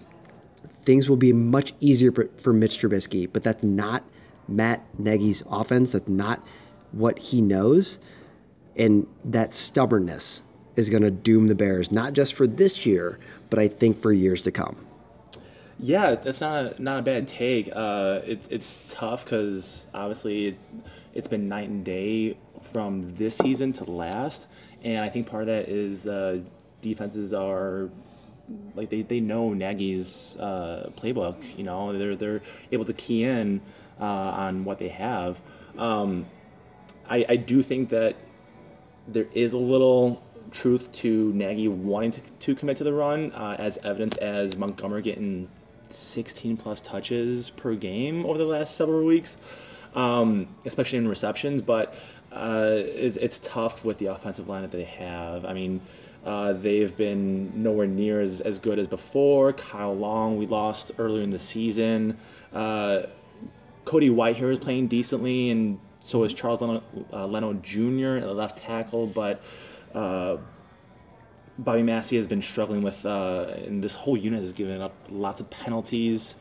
[0.84, 4.04] Things will be much easier for Mitch Trubisky, but that's not
[4.48, 5.92] Matt Nagy's offense.
[5.92, 6.40] That's not
[6.92, 8.00] what he knows,
[8.76, 10.42] and that stubbornness
[10.76, 13.20] is going to doom the Bears, not just for this year,
[13.50, 14.76] but I think for years to come.
[15.84, 17.70] Yeah, that's not a, not a bad take.
[17.74, 20.58] Uh, it, it's tough because obviously it,
[21.16, 22.38] it's been night and day
[22.72, 24.48] from this season to last,
[24.84, 26.40] and I think part of that is uh,
[26.82, 27.90] defenses are
[28.76, 31.58] like they, they know Nagy's uh, playbook.
[31.58, 33.62] You know, they're they're able to key in
[34.00, 35.42] uh, on what they have.
[35.80, 36.28] Um,
[37.10, 38.16] I, I do think that
[39.08, 43.56] there is a little truth to Nagy wanting to, to commit to the run, uh,
[43.58, 45.48] as evidence as Montgomery getting
[45.94, 49.38] 16 plus touches per game over the last several weeks,
[49.96, 51.62] um, especially in receptions.
[51.62, 51.96] But
[52.32, 55.46] uh, it's, it's tough with the offensive line that they have.
[55.46, 55.82] I mean,
[56.26, 59.54] uh, they've been nowhere near as, as good as before.
[59.54, 62.18] Kyle Long, we lost earlier in the season.
[62.54, 63.04] Uh,
[63.86, 68.18] Cody Whitehair is playing decently, and so is Charles Leno, uh, Leno Jr.
[68.18, 69.08] at the left tackle.
[69.08, 69.44] But
[69.94, 70.38] uh,
[71.58, 75.42] Bobby Massie has been struggling with, uh, and this whole unit has given up lots
[75.42, 76.36] of penalties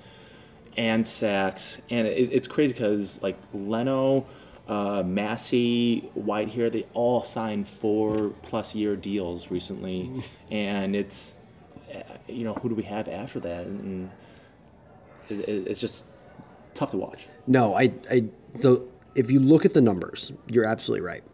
[0.77, 1.81] and sacks.
[1.91, 4.27] And it, it's crazy because like Leno,
[4.69, 11.37] uh, Massey, Whitehair, they all signed four plus year deals recently, and it's
[11.95, 13.67] uh, you know who do we have after that?
[13.67, 14.11] And
[15.29, 16.07] it, it, it's just
[16.75, 17.27] tough to watch.
[17.47, 21.25] No, I, I, the, if you look at the numbers, you're absolutely right.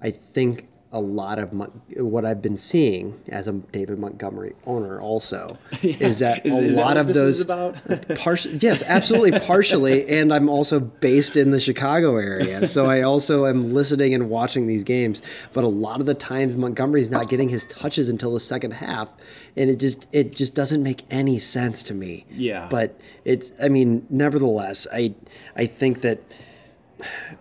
[0.00, 0.66] I think
[0.96, 6.20] a lot of Mon- what I've been seeing as a David Montgomery owner also is
[6.20, 7.44] that Is- a is that lot what of those?
[8.24, 13.44] Partial, yes, absolutely, partially, and I'm also based in the Chicago area, so I also
[13.46, 15.48] am listening and watching these games.
[15.52, 19.12] But a lot of the times, Montgomery's not getting his touches until the second half,
[19.56, 22.24] and it just it just doesn't make any sense to me.
[22.30, 22.68] Yeah.
[22.70, 25.14] But it's, I mean, nevertheless, I
[25.54, 26.20] I think that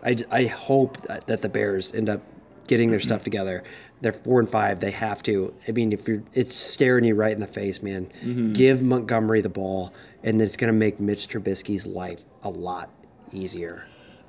[0.03, 2.21] I, I hope that, that the Bears end up
[2.67, 3.63] getting their stuff together.
[4.01, 4.79] They're four and five.
[4.79, 5.53] They have to.
[5.67, 8.07] I mean, if you're, it's staring you right in the face, man.
[8.07, 8.53] Mm-hmm.
[8.53, 9.93] Give Montgomery the ball,
[10.23, 12.89] and it's going to make Mitch Trubisky's life a lot
[13.31, 13.85] easier.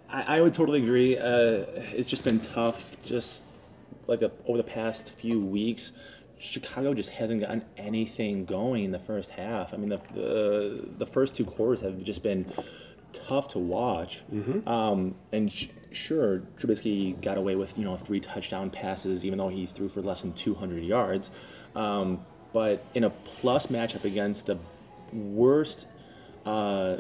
[0.09, 1.19] I, I would totally agree.
[1.19, 1.65] Uh,
[1.95, 3.45] it's just been tough, just
[4.07, 5.93] like the, over the past few weeks.
[6.39, 9.73] Chicago just hasn't gotten anything going in the first half.
[9.73, 12.47] I mean, the the, the first two quarters have just been
[13.27, 14.23] tough to watch.
[14.67, 19.49] Um, and sh- sure, Trubisky got away with you know three touchdown passes, even though
[19.49, 21.31] he threw for less than 200 yards.
[21.75, 22.21] Um,
[22.53, 24.59] but in a plus matchup against the
[25.13, 25.87] worst
[26.45, 26.99] uh,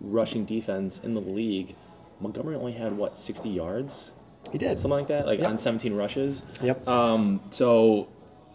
[0.00, 1.74] rushing defense in the league,
[2.20, 4.12] Montgomery only had what 60 yards,
[4.52, 4.78] He did.
[4.78, 5.48] something like that, like Yep.
[5.48, 6.42] on 17 rushes.
[6.62, 6.86] Yep.
[6.86, 8.08] Um, so,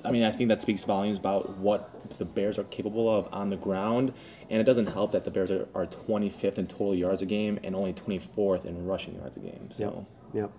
[0.04, 3.50] I mean, I think that speaks volumes about what the Bears are capable of on
[3.50, 4.14] the ground,
[4.50, 7.60] and it doesn't help that the Bears are, are 25th in total yards a game
[7.64, 9.70] and only 24th in rushing yards a game.
[9.72, 10.52] So, Yep.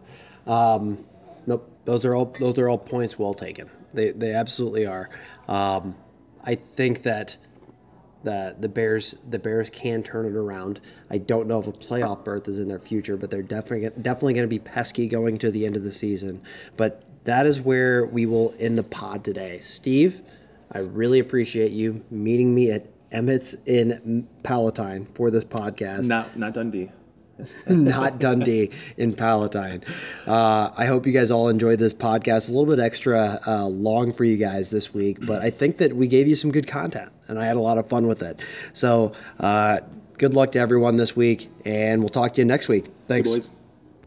[0.47, 1.05] Um,
[1.47, 1.71] nope.
[1.85, 3.71] Those are all those are all points well taken.
[3.95, 5.09] They they absolutely are.
[5.47, 5.95] Um,
[6.43, 7.37] I think that
[8.25, 10.81] that the Bears the Bears can turn it around.
[11.11, 14.35] I don't know if a playoff berth is in their future, but they're definitely definitely
[14.35, 16.43] going to be pesky going to the end of the season.
[16.77, 19.59] But that is where we will end the pod today.
[19.59, 20.21] Steve,
[20.73, 26.55] I really appreciate you meeting me at Emmett's in Palatine for this podcast not not
[26.55, 26.91] Dundee.
[27.69, 29.85] not Dundee in Palatine.
[30.27, 32.49] Uh, I hope you guys all enjoyed this podcast.
[32.49, 35.93] A little bit extra uh, long for you guys this week, but I think that
[35.93, 38.43] we gave you some good content, and I had a lot of fun with it.
[38.73, 39.81] So, uh,
[40.19, 42.87] good luck to everyone this week, and we'll talk to you next week.
[42.87, 43.29] Thanks.
[43.29, 43.58] boys.